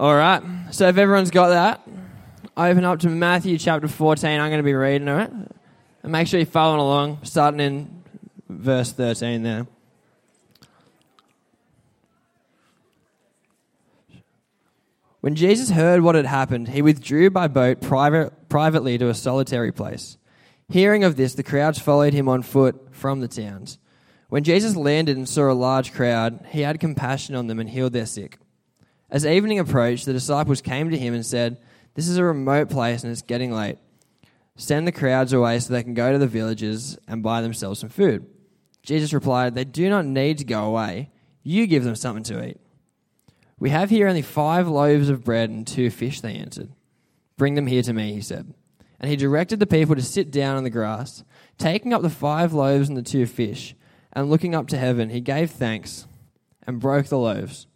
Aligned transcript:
All 0.00 0.14
right. 0.14 0.40
So 0.70 0.86
if 0.86 0.96
everyone's 0.96 1.32
got 1.32 1.48
that, 1.48 1.80
open 2.56 2.84
up 2.84 3.00
to 3.00 3.08
Matthew 3.08 3.58
chapter 3.58 3.88
14. 3.88 4.38
I'm 4.38 4.48
going 4.48 4.60
to 4.60 4.62
be 4.62 4.74
reading 4.74 5.08
it. 5.08 5.30
And 6.04 6.12
make 6.12 6.28
sure 6.28 6.38
you're 6.38 6.46
following 6.46 6.78
along, 6.80 7.18
starting 7.24 7.58
in 7.58 8.04
verse 8.48 8.92
13 8.92 9.42
there. 9.42 9.66
When 15.20 15.34
Jesus 15.34 15.70
heard 15.70 16.02
what 16.02 16.14
had 16.14 16.26
happened, 16.26 16.68
he 16.68 16.80
withdrew 16.80 17.30
by 17.30 17.48
boat 17.48 17.80
private, 17.80 18.48
privately 18.48 18.98
to 18.98 19.08
a 19.08 19.14
solitary 19.14 19.72
place. 19.72 20.16
Hearing 20.68 21.02
of 21.02 21.16
this, 21.16 21.34
the 21.34 21.42
crowds 21.42 21.80
followed 21.80 22.12
him 22.12 22.28
on 22.28 22.42
foot 22.42 22.94
from 22.94 23.18
the 23.18 23.26
towns. 23.26 23.78
When 24.28 24.44
Jesus 24.44 24.76
landed 24.76 25.16
and 25.16 25.28
saw 25.28 25.50
a 25.50 25.54
large 25.54 25.92
crowd, 25.92 26.46
he 26.50 26.60
had 26.60 26.78
compassion 26.78 27.34
on 27.34 27.48
them 27.48 27.58
and 27.58 27.68
healed 27.68 27.94
their 27.94 28.06
sick. 28.06 28.38
As 29.10 29.24
evening 29.24 29.58
approached, 29.58 30.04
the 30.04 30.12
disciples 30.12 30.60
came 30.60 30.90
to 30.90 30.98
him 30.98 31.14
and 31.14 31.24
said, 31.24 31.58
This 31.94 32.08
is 32.08 32.18
a 32.18 32.24
remote 32.24 32.68
place 32.68 33.02
and 33.02 33.10
it's 33.10 33.22
getting 33.22 33.52
late. 33.52 33.78
Send 34.56 34.86
the 34.86 34.92
crowds 34.92 35.32
away 35.32 35.58
so 35.60 35.72
they 35.72 35.82
can 35.82 35.94
go 35.94 36.12
to 36.12 36.18
the 36.18 36.26
villages 36.26 36.98
and 37.06 37.22
buy 37.22 37.40
themselves 37.40 37.80
some 37.80 37.88
food. 37.88 38.26
Jesus 38.82 39.12
replied, 39.12 39.54
They 39.54 39.64
do 39.64 39.88
not 39.88 40.04
need 40.04 40.38
to 40.38 40.44
go 40.44 40.64
away. 40.64 41.10
You 41.42 41.66
give 41.66 41.84
them 41.84 41.96
something 41.96 42.24
to 42.24 42.44
eat. 42.44 42.60
We 43.58 43.70
have 43.70 43.90
here 43.90 44.08
only 44.08 44.22
five 44.22 44.68
loaves 44.68 45.08
of 45.08 45.24
bread 45.24 45.50
and 45.50 45.66
two 45.66 45.90
fish, 45.90 46.20
they 46.20 46.34
answered. 46.34 46.70
Bring 47.36 47.54
them 47.54 47.66
here 47.66 47.82
to 47.82 47.92
me, 47.92 48.12
he 48.12 48.20
said. 48.20 48.52
And 49.00 49.10
he 49.10 49.16
directed 49.16 49.60
the 49.60 49.66
people 49.66 49.94
to 49.94 50.02
sit 50.02 50.30
down 50.30 50.56
on 50.56 50.64
the 50.64 50.70
grass. 50.70 51.22
Taking 51.56 51.92
up 51.92 52.02
the 52.02 52.10
five 52.10 52.52
loaves 52.52 52.88
and 52.88 52.96
the 52.96 53.02
two 53.02 53.26
fish, 53.26 53.74
and 54.12 54.28
looking 54.28 54.54
up 54.54 54.66
to 54.68 54.76
heaven, 54.76 55.10
he 55.10 55.20
gave 55.20 55.50
thanks 55.50 56.06
and 56.66 56.80
broke 56.80 57.06
the 57.06 57.18
loaves. 57.18 57.66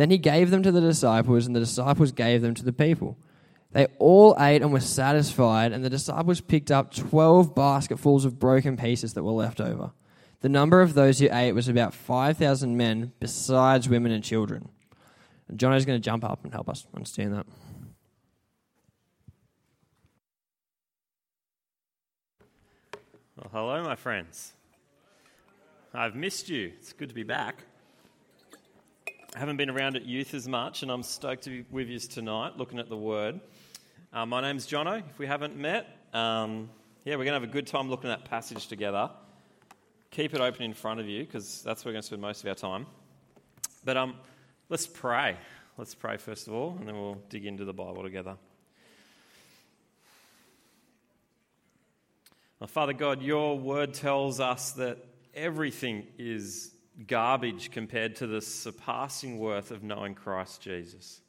Then 0.00 0.10
he 0.10 0.16
gave 0.16 0.50
them 0.50 0.62
to 0.62 0.72
the 0.72 0.80
disciples, 0.80 1.46
and 1.46 1.54
the 1.54 1.60
disciples 1.60 2.10
gave 2.10 2.40
them 2.40 2.54
to 2.54 2.64
the 2.64 2.72
people. 2.72 3.18
They 3.72 3.84
all 3.98 4.34
ate 4.40 4.62
and 4.62 4.72
were 4.72 4.80
satisfied, 4.80 5.72
and 5.72 5.84
the 5.84 5.90
disciples 5.90 6.40
picked 6.40 6.70
up 6.70 6.94
twelve 6.94 7.54
basketfuls 7.54 8.24
of 8.24 8.38
broken 8.38 8.78
pieces 8.78 9.12
that 9.12 9.24
were 9.24 9.32
left 9.32 9.60
over. 9.60 9.92
The 10.40 10.48
number 10.48 10.80
of 10.80 10.94
those 10.94 11.18
who 11.18 11.28
ate 11.30 11.52
was 11.52 11.68
about 11.68 11.92
5,000 11.92 12.78
men, 12.78 13.12
besides 13.20 13.90
women 13.90 14.10
and 14.10 14.24
children. 14.24 14.70
And 15.48 15.60
Jono's 15.60 15.84
going 15.84 16.00
to 16.00 16.02
jump 16.02 16.24
up 16.24 16.44
and 16.44 16.52
help 16.54 16.70
us 16.70 16.86
understand 16.94 17.34
that. 17.34 17.46
Well, 23.36 23.50
hello, 23.52 23.84
my 23.84 23.96
friends. 23.96 24.54
I've 25.92 26.14
missed 26.14 26.48
you. 26.48 26.72
It's 26.78 26.94
good 26.94 27.10
to 27.10 27.14
be 27.14 27.22
back. 27.22 27.64
Haven't 29.36 29.58
been 29.58 29.70
around 29.70 29.94
at 29.94 30.04
youth 30.06 30.34
as 30.34 30.48
much, 30.48 30.82
and 30.82 30.90
I'm 30.90 31.04
stoked 31.04 31.44
to 31.44 31.50
be 31.50 31.64
with 31.70 31.86
you 31.86 32.00
tonight 32.00 32.56
looking 32.56 32.80
at 32.80 32.88
the 32.88 32.96
Word. 32.96 33.38
Uh, 34.12 34.26
my 34.26 34.40
name's 34.40 34.66
Jono, 34.66 35.04
if 35.08 35.20
we 35.20 35.26
haven't 35.26 35.56
met. 35.56 35.86
Um, 36.12 36.68
yeah, 37.04 37.14
we're 37.14 37.24
going 37.24 37.28
to 37.28 37.40
have 37.40 37.44
a 37.44 37.46
good 37.52 37.68
time 37.68 37.88
looking 37.88 38.10
at 38.10 38.24
that 38.24 38.28
passage 38.28 38.66
together. 38.66 39.08
Keep 40.10 40.34
it 40.34 40.40
open 40.40 40.62
in 40.62 40.74
front 40.74 40.98
of 40.98 41.06
you 41.06 41.24
because 41.24 41.62
that's 41.62 41.84
where 41.84 41.90
we're 41.90 41.94
going 41.94 42.02
to 42.02 42.06
spend 42.06 42.20
most 42.20 42.42
of 42.42 42.48
our 42.48 42.56
time. 42.56 42.86
But 43.84 43.96
um, 43.96 44.16
let's 44.68 44.88
pray. 44.88 45.36
Let's 45.78 45.94
pray 45.94 46.16
first 46.16 46.48
of 46.48 46.54
all, 46.54 46.76
and 46.80 46.88
then 46.88 46.96
we'll 46.96 47.22
dig 47.28 47.46
into 47.46 47.64
the 47.64 47.72
Bible 47.72 48.02
together. 48.02 48.36
Well, 52.58 52.66
Father 52.66 52.94
God, 52.94 53.22
your 53.22 53.56
word 53.56 53.94
tells 53.94 54.40
us 54.40 54.72
that 54.72 54.98
everything 55.36 56.08
is 56.18 56.72
garbage 57.06 57.70
compared 57.70 58.16
to 58.16 58.26
the 58.26 58.40
surpassing 58.40 59.38
worth 59.38 59.70
of 59.70 59.82
knowing 59.82 60.14
Christ 60.14 60.60
Jesus. 60.62 61.20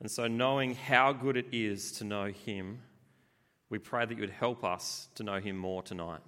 And 0.00 0.10
so, 0.10 0.26
knowing 0.26 0.74
how 0.74 1.12
good 1.12 1.36
it 1.36 1.46
is 1.52 1.92
to 1.92 2.04
know 2.04 2.26
Him, 2.26 2.80
we 3.68 3.78
pray 3.78 4.04
that 4.04 4.14
you 4.14 4.20
would 4.20 4.30
help 4.30 4.64
us 4.64 5.08
to 5.14 5.22
know 5.22 5.38
Him 5.38 5.56
more 5.56 5.82
tonight. 5.82 6.20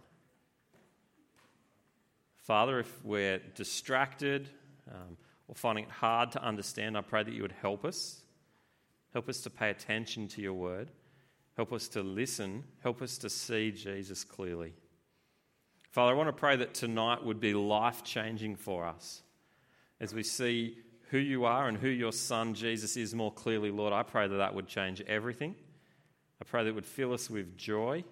Father, 2.37 2.79
if 2.79 3.05
we're 3.05 3.41
distracted 3.55 4.49
um, 4.91 5.17
or 5.49 5.55
finding 5.55 5.85
it 5.85 5.91
hard 5.91 6.31
to 6.33 6.43
understand, 6.43 6.97
I 6.97 7.01
pray 7.01 7.23
that 7.23 7.33
you 7.33 7.43
would 7.43 7.55
help 7.61 7.85
us. 7.85 8.21
Help 9.13 9.29
us 9.29 9.41
to 9.41 9.51
pay 9.51 9.71
attention 9.71 10.29
to 10.29 10.43
your 10.43 10.55
word. 10.55 10.91
Help 11.57 11.73
us 11.73 11.89
to 11.89 12.03
listen. 12.03 12.65
Help 12.83 13.01
us 13.01 13.17
to 13.19 13.31
see 13.31 13.71
Jesus 13.71 14.25
clearly. 14.25 14.75
Father, 15.95 16.11
I 16.11 16.17
want 16.17 16.27
to 16.27 16.33
pray 16.33 16.57
that 16.57 16.75
tonight 16.75 17.25
would 17.25 17.39
be 17.39 17.55
life 17.55 18.03
changing 18.03 18.57
for 18.57 18.85
us. 18.85 19.23
As 20.01 20.13
we 20.13 20.25
see 20.25 20.77
who 21.11 21.19
you 21.19 21.45
are 21.45 21.69
and 21.69 21.79
who 21.79 21.87
your 21.87 22.11
son 22.11 22.55
Jesus 22.55 22.97
is 22.97 23.15
more 23.15 23.31
clearly, 23.31 23.71
Lord, 23.71 23.93
I 23.93 24.03
pray 24.03 24.27
that 24.27 24.35
that 24.39 24.57
would 24.57 24.67
change 24.67 25.01
everything. 25.03 25.55
I 26.43 26.45
pray 26.47 26.65
that 26.65 26.71
it 26.71 26.75
would 26.75 26.85
fill 26.85 27.13
us 27.13 27.31
with 27.31 27.57
joy. 27.57 28.03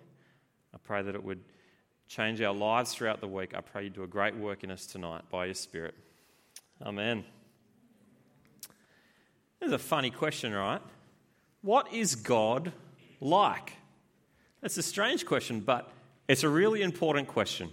I 0.73 0.79
pray 0.79 1.03
that 1.03 1.17
it 1.17 1.25
would 1.25 1.41
change 2.07 2.41
our 2.41 2.55
lives 2.55 2.95
throughout 2.95 3.21
the 3.21 3.27
week. 3.27 3.53
I 3.53 3.63
pray 3.63 3.83
you 3.83 3.91
do 3.91 4.05
a 4.05 4.07
great 4.07 4.37
work 4.37 4.63
in 4.63 4.71
us 4.71 4.87
tonight 4.87 5.23
by 5.29 5.47
your 5.47 5.55
Spirit. 5.55 5.97
Amen. 6.81 7.25
This 9.59 9.67
is 9.67 9.73
a 9.73 9.79
funny 9.79 10.13
question, 10.13 10.53
right? 10.53 10.81
What 11.63 11.93
is 11.93 12.15
God 12.15 12.73
like? 13.21 13.73
That's 14.61 14.77
a 14.77 14.85
strange 14.85 15.27
question, 15.27 15.59
but 15.59 15.91
it's 16.29 16.43
a 16.43 16.49
really 16.49 16.83
important 16.83 17.29
question. 17.29 17.71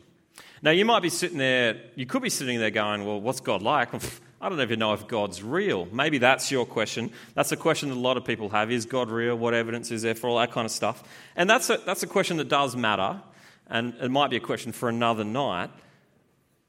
Now, 0.61 0.71
you 0.71 0.83
might 0.83 1.01
be 1.01 1.09
sitting 1.09 1.37
there, 1.37 1.81
you 1.95 2.05
could 2.05 2.21
be 2.21 2.29
sitting 2.29 2.59
there 2.59 2.71
going, 2.71 3.05
Well, 3.05 3.21
what's 3.21 3.39
God 3.39 3.61
like? 3.61 3.89
I 4.41 4.47
don't 4.47 4.61
even 4.61 4.79
know 4.79 4.93
if 4.93 5.07
God's 5.07 5.43
real. 5.43 5.85
Maybe 5.91 6.17
that's 6.17 6.49
your 6.49 6.65
question. 6.65 7.11
That's 7.33 7.51
a 7.51 7.57
question 7.57 7.89
that 7.89 7.95
a 7.95 7.99
lot 7.99 8.15
of 8.15 8.23
people 8.23 8.49
have. 8.49 8.71
Is 8.71 8.85
God 8.85 9.09
real? 9.09 9.35
What 9.35 9.53
evidence 9.53 9.91
is 9.91 10.01
there 10.01 10.15
for 10.15 10.29
all 10.29 10.37
that 10.37 10.53
kind 10.53 10.65
of 10.65 10.71
stuff? 10.71 11.03
And 11.35 11.49
that's 11.49 11.69
a, 11.69 11.77
that's 11.85 12.03
a 12.03 12.07
question 12.07 12.37
that 12.37 12.47
does 12.47 12.75
matter, 12.75 13.21
and 13.67 13.93
it 14.01 14.09
might 14.09 14.29
be 14.29 14.37
a 14.37 14.41
question 14.41 14.71
for 14.71 14.87
another 14.87 15.25
night. 15.25 15.69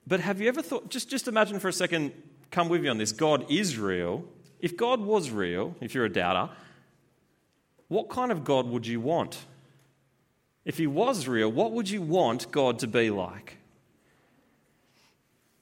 But 0.05 0.19
have 0.19 0.41
you 0.41 0.49
ever 0.49 0.63
thought, 0.63 0.91
just, 0.91 1.09
just 1.09 1.29
imagine 1.29 1.61
for 1.61 1.69
a 1.69 1.73
second, 1.73 2.13
come 2.51 2.69
with 2.69 2.83
me 2.83 2.89
on 2.89 2.99
this. 2.99 3.13
God 3.13 3.49
is 3.49 3.79
real. 3.79 4.25
If 4.59 4.77
God 4.77 5.01
was 5.01 5.31
real, 5.31 5.77
if 5.81 5.95
you're 5.95 6.05
a 6.05 6.13
doubter, 6.13 6.53
what 7.87 8.09
kind 8.09 8.33
of 8.33 8.43
God 8.43 8.67
would 8.67 8.87
you 8.87 9.01
want? 9.01 9.39
If 10.65 10.79
he 10.79 10.87
was 10.87 11.27
real, 11.27 11.51
what 11.51 11.73
would 11.73 11.89
you 11.89 12.03
want 12.03 12.51
God 12.53 12.79
to 12.81 12.87
be 12.87 13.11
like? 13.11 13.57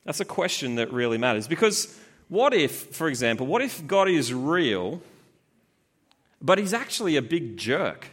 That's 0.05 0.21
a 0.21 0.25
question 0.25 0.77
that 0.77 0.93
really 0.93 1.19
matters. 1.19 1.47
Because 1.47 1.99
what 2.29 2.55
if, 2.55 2.95
for 2.95 3.09
example, 3.09 3.47
what 3.47 3.63
if 3.63 3.87
God 3.87 4.09
is 4.09 4.33
real, 4.33 5.03
but 6.41 6.59
he's 6.59 6.73
actually 6.73 7.17
a 7.17 7.23
big 7.23 7.57
jerk? 7.57 8.09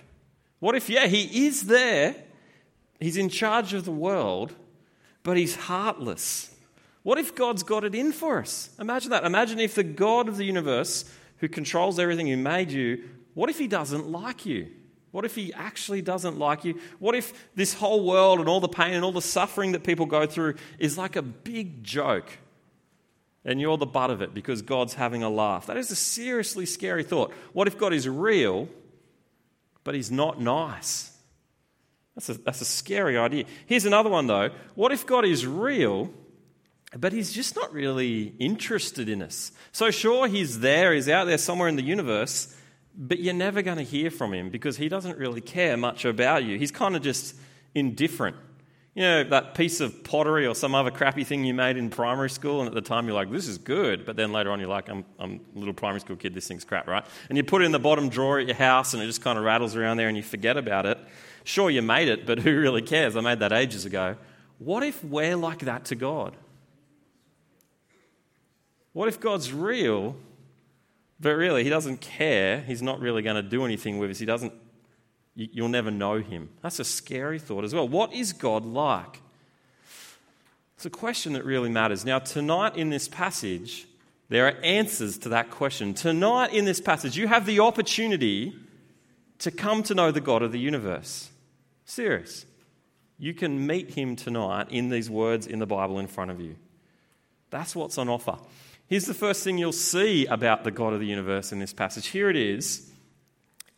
What 0.60 0.76
if, 0.76 0.90
yeah, 0.90 1.08
he 1.08 1.48
is 1.48 1.64
there, 1.64 2.16
he's 3.00 3.18
in 3.18 3.30
charge 3.30 3.74
of 3.74 3.86
the 3.86 3.92
world, 3.92 4.54
but 5.24 5.38
he's 5.38 5.56
heartless? 5.56 6.54
What 7.04 7.18
if 7.18 7.36
God's 7.36 7.64
got 7.64 7.84
it 7.84 7.94
in 7.94 8.12
for 8.12 8.40
us? 8.40 8.70
Imagine 8.80 9.12
that. 9.12 9.26
Imagine 9.26 9.60
if 9.60 9.76
the 9.76 9.84
God 9.84 10.28
of 10.28 10.38
the 10.38 10.46
universe, 10.46 11.06
who 11.38 11.48
controls 11.48 12.00
everything, 12.00 12.28
who 12.28 12.38
made 12.38 12.72
you, 12.72 13.04
what 13.36 13.50
if 13.50 13.60
he 13.60 13.68
doesn't 13.68 14.10
like 14.10 14.46
you? 14.46 14.68
What 15.16 15.24
if 15.24 15.34
he 15.34 15.54
actually 15.54 16.02
doesn't 16.02 16.38
like 16.38 16.66
you? 16.66 16.78
What 17.00 17.16
if 17.16 17.48
this 17.56 17.74
whole 17.74 18.06
world 18.06 18.42
and 18.42 18.50
all 18.50 18.60
the 18.60 18.68
pain 18.68 18.94
and 18.96 19.06
all 19.06 19.14
the 19.14 19.22
suffering 19.22 19.72
that 19.72 19.86
people 19.86 20.06
go 20.06 20.26
through 20.26 20.56
is 20.78 20.98
like 20.98 21.16
a 21.16 21.22
big 21.22 21.86
joke 21.86 22.30
and 23.46 23.62
you're 23.62 23.78
the 23.78 23.86
butt 23.86 24.10
of 24.10 24.22
it 24.22 24.34
because 24.34 24.62
God's 24.62 24.96
having 24.96 25.24
a 25.24 25.30
laugh? 25.30 25.68
That 25.68 25.78
is 25.78 25.90
a 25.90 25.96
seriously 25.96 26.66
scary 26.66 27.02
thought. 27.02 27.32
What 27.54 27.66
if 27.66 27.78
God 27.78 27.94
is 27.94 28.10
real, 28.10 28.68
but 29.86 29.96
he's 29.96 30.12
not 30.12 30.42
nice? 30.42 31.18
That's 32.16 32.28
a, 32.28 32.34
that's 32.34 32.60
a 32.60 32.66
scary 32.66 33.18
idea. 33.18 33.46
Here's 33.68 33.86
another 33.86 34.10
one, 34.10 34.28
though. 34.28 34.50
What 34.74 34.92
if 34.92 35.06
God 35.06 35.24
is 35.24 35.48
real, 35.48 36.12
but 36.94 37.14
he's 37.14 37.32
just 37.32 37.56
not 37.56 37.72
really 37.72 38.34
interested 38.38 39.08
in 39.08 39.22
us? 39.22 39.54
So, 39.72 39.92
sure, 39.92 40.28
he's 40.28 40.60
there, 40.60 40.94
he's 40.94 41.08
out 41.08 41.24
there 41.24 41.38
somewhere 41.38 41.70
in 41.70 41.78
the 41.78 41.84
universe, 41.84 42.54
but 42.98 43.20
you're 43.20 43.34
never 43.34 43.62
going 43.62 43.78
to 43.78 43.84
hear 43.84 44.10
from 44.10 44.34
him 44.34 44.50
because 44.50 44.78
he 44.78 44.90
doesn't 44.90 45.18
really 45.18 45.42
care 45.42 45.78
much 45.78 46.06
about 46.06 46.44
you. 46.44 46.58
He's 46.58 46.72
kind 46.72 46.96
of 46.96 47.02
just 47.02 47.36
indifferent. 47.74 48.38
You 48.94 49.02
know, 49.02 49.24
that 49.26 49.56
piece 49.56 49.82
of 49.82 50.06
pottery 50.06 50.48
or 50.48 50.56
some 50.56 50.74
other 50.74 50.90
crappy 50.90 51.26
thing 51.26 51.44
you 51.44 51.54
made 51.54 51.76
in 51.76 51.90
primary 51.90 52.30
school, 52.30 52.62
and 52.62 52.68
at 52.70 52.74
the 52.74 52.82
time 52.82 53.08
you're 53.08 53.16
like, 53.16 53.30
this 53.30 53.50
is 53.50 53.58
good. 53.58 54.06
But 54.06 54.16
then 54.16 54.32
later 54.32 54.52
on 54.52 54.60
you're 54.62 54.70
like, 54.70 54.88
I'm, 54.88 55.04
I'm 55.20 55.42
a 55.54 55.60
little 55.60 55.74
primary 55.74 56.00
school 56.00 56.16
kid, 56.16 56.34
this 56.34 56.48
thing's 56.48 56.64
crap, 56.64 56.88
right? 56.88 57.06
And 57.28 57.38
you 57.38 57.44
put 57.44 57.62
it 57.62 57.66
in 57.66 57.74
the 57.74 57.80
bottom 57.80 58.08
drawer 58.08 58.40
at 58.40 58.48
your 58.48 58.56
house 58.56 58.94
and 58.94 59.04
it 59.04 59.08
just 59.08 59.22
kind 59.22 59.38
of 59.38 59.44
rattles 59.44 59.76
around 59.76 59.98
there 59.98 60.08
and 60.08 60.16
you 60.16 60.24
forget 60.24 60.56
about 60.56 60.86
it. 60.86 60.98
Sure, 61.44 61.70
you 61.70 61.82
made 61.82 62.08
it, 62.08 62.26
but 62.26 62.40
who 62.40 62.58
really 62.58 62.82
cares? 62.82 63.18
I 63.18 63.22
made 63.22 63.40
that 63.40 63.52
ages 63.52 63.84
ago. 63.84 64.16
What 64.60 64.84
if 64.84 65.04
we're 65.04 65.36
like 65.36 65.60
that 65.60 65.84
to 65.86 65.96
God? 65.96 66.38
What 68.94 69.10
if 69.10 69.20
God's 69.20 69.52
real 69.52 70.16
but 71.20 71.36
really, 71.36 71.64
he 71.64 71.70
doesn't 71.70 72.02
care. 72.02 72.62
He's 72.62 72.82
not 72.82 73.00
really 73.00 73.22
going 73.22 73.36
to 73.36 73.42
do 73.42 73.66
anything 73.66 74.00
with 74.00 74.12
us. 74.12 74.20
He 74.20 74.26
doesn't, 74.26 74.54
you'll 75.36 75.70
never 75.70 75.92
know 75.92 76.20
him. 76.20 76.50
That's 76.62 76.80
a 76.80 76.84
scary 76.84 77.40
thought 77.40 77.64
as 77.64 77.74
well. 77.74 77.88
What 77.88 78.14
is 78.14 78.34
God 78.34 78.66
like? 78.66 79.22
It's 80.76 80.86
a 80.86 80.90
question 80.90 81.34
that 81.34 81.46
really 81.46 81.70
matters. 81.70 82.04
Now, 82.04 82.20
tonight 82.20 82.76
in 82.76 82.90
this 82.90 83.08
passage, 83.08 83.88
There 84.30 84.48
are 84.48 84.58
answers 84.64 85.18
to 85.20 85.30
that 85.30 85.52
question. 85.52 85.94
Tonight 85.94 86.54
in 86.54 86.66
this 86.66 86.82
passage, 86.82 87.16
you 87.16 87.28
have 87.28 87.46
the 87.46 87.60
opportunity 87.60 88.56
to 89.40 89.52
come 89.52 89.84
to 89.84 89.94
know 89.94 90.12
the 90.12 90.22
God 90.22 90.42
of 90.42 90.52
the 90.52 90.60
universe. 90.60 91.30
Serious. 91.86 92.46
You 93.20 93.34
can 93.34 93.68
meet 93.68 93.92
him 93.92 94.16
tonight 94.16 94.68
in 94.72 94.90
these 94.90 95.10
words 95.10 95.46
in 95.46 95.60
the 95.60 95.68
Bible 95.68 96.00
in 96.00 96.08
front 96.08 96.32
of 96.32 96.42
you. 96.42 96.56
That's 97.52 97.76
what's 97.76 97.98
on 97.98 98.10
offer. 98.10 98.38
Here's 98.88 99.06
the 99.06 99.14
first 99.14 99.44
thing 99.44 99.58
you'll 99.58 99.72
see 99.72 100.26
about 100.28 100.64
the 100.64 100.72
God 100.72 100.94
of 100.94 101.00
the 101.00 101.08
universe 101.08 101.52
in 101.52 101.60
this 101.60 101.74
passage. 101.74 102.08
Here 102.08 102.30
it 102.30 102.36
is 102.36 102.92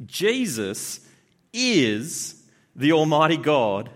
Jesus 0.05 0.99
is 1.53 2.43
the 2.75 2.91
Almighty 2.91 3.37
God 3.37 3.89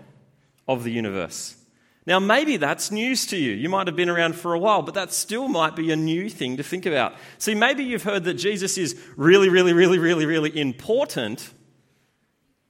of 0.66 0.84
the 0.84 0.90
universe. 0.90 1.56
Now, 2.04 2.18
maybe 2.18 2.56
that's 2.56 2.90
news 2.90 3.26
to 3.26 3.36
you. 3.36 3.52
You 3.52 3.68
might 3.68 3.86
have 3.86 3.94
been 3.94 4.08
around 4.08 4.34
for 4.34 4.54
a 4.54 4.58
while, 4.58 4.82
but 4.82 4.94
that 4.94 5.12
still 5.12 5.46
might 5.46 5.76
be 5.76 5.92
a 5.92 5.96
new 5.96 6.28
thing 6.28 6.56
to 6.56 6.64
think 6.64 6.84
about. 6.84 7.14
See, 7.38 7.54
maybe 7.54 7.84
you've 7.84 8.02
heard 8.02 8.24
that 8.24 8.34
Jesus 8.34 8.76
is 8.76 9.00
really, 9.16 9.48
really, 9.48 9.72
really, 9.72 9.98
really, 9.98 10.26
really 10.26 10.58
important, 10.58 11.52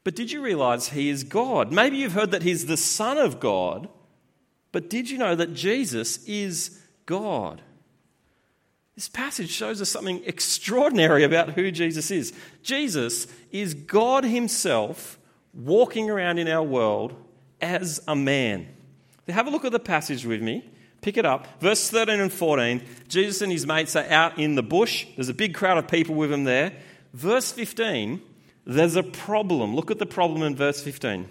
but 0.04 0.14
did 0.14 0.32
you 0.32 0.42
realize 0.42 0.88
he 0.88 1.08
is 1.08 1.24
God? 1.24 1.72
Maybe 1.72 1.96
you've 1.96 2.12
heard 2.12 2.32
that 2.32 2.42
he's 2.42 2.66
the 2.66 2.76
Son 2.76 3.16
of 3.16 3.40
God, 3.40 3.88
but 4.70 4.90
did 4.90 5.08
you 5.08 5.16
know 5.16 5.34
that 5.34 5.54
Jesus 5.54 6.22
is 6.26 6.78
God? 7.06 7.62
This 8.94 9.08
passage 9.08 9.50
shows 9.50 9.80
us 9.80 9.88
something 9.88 10.22
extraordinary 10.26 11.24
about 11.24 11.50
who 11.50 11.70
Jesus 11.70 12.10
is. 12.10 12.32
Jesus 12.62 13.26
is 13.50 13.74
God 13.74 14.24
Himself 14.24 15.18
walking 15.54 16.10
around 16.10 16.38
in 16.38 16.48
our 16.48 16.62
world 16.62 17.14
as 17.60 18.02
a 18.06 18.14
man. 18.14 18.68
Have 19.28 19.46
a 19.46 19.50
look 19.50 19.64
at 19.64 19.72
the 19.72 19.78
passage 19.78 20.26
with 20.26 20.42
me. 20.42 20.68
Pick 21.00 21.16
it 21.16 21.24
up. 21.24 21.60
Verse 21.60 21.88
13 21.90 22.20
and 22.20 22.32
14. 22.32 22.82
Jesus 23.08 23.40
and 23.40 23.50
his 23.50 23.66
mates 23.66 23.96
are 23.96 24.04
out 24.04 24.38
in 24.38 24.54
the 24.54 24.62
bush. 24.62 25.06
There's 25.16 25.28
a 25.28 25.34
big 25.34 25.54
crowd 25.54 25.78
of 25.78 25.88
people 25.88 26.14
with 26.14 26.32
him 26.32 26.44
there. 26.44 26.72
Verse 27.12 27.50
15, 27.50 28.20
there's 28.64 28.96
a 28.96 29.02
problem. 29.02 29.74
Look 29.74 29.90
at 29.90 29.98
the 29.98 30.06
problem 30.06 30.42
in 30.42 30.54
verse 30.54 30.82
15. 30.82 31.28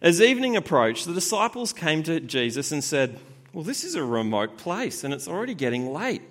As 0.00 0.20
evening 0.22 0.56
approached, 0.56 1.06
the 1.06 1.12
disciples 1.12 1.72
came 1.72 2.02
to 2.04 2.20
Jesus 2.20 2.72
and 2.72 2.82
said, 2.82 3.18
Well, 3.52 3.64
this 3.64 3.84
is 3.84 3.94
a 3.94 4.04
remote 4.04 4.58
place 4.58 5.04
and 5.04 5.12
it's 5.12 5.28
already 5.28 5.54
getting 5.54 5.92
late. 5.92 6.22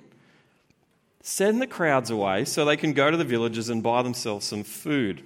Send 1.22 1.62
the 1.62 1.68
crowds 1.68 2.10
away 2.10 2.46
so 2.46 2.64
they 2.64 2.78
can 2.78 2.94
go 2.94 3.12
to 3.12 3.18
the 3.18 3.26
villages 3.26 3.70
and 3.70 3.84
buy 3.84 4.02
themselves 4.02 4.46
some 4.46 4.64
food. 4.64 5.22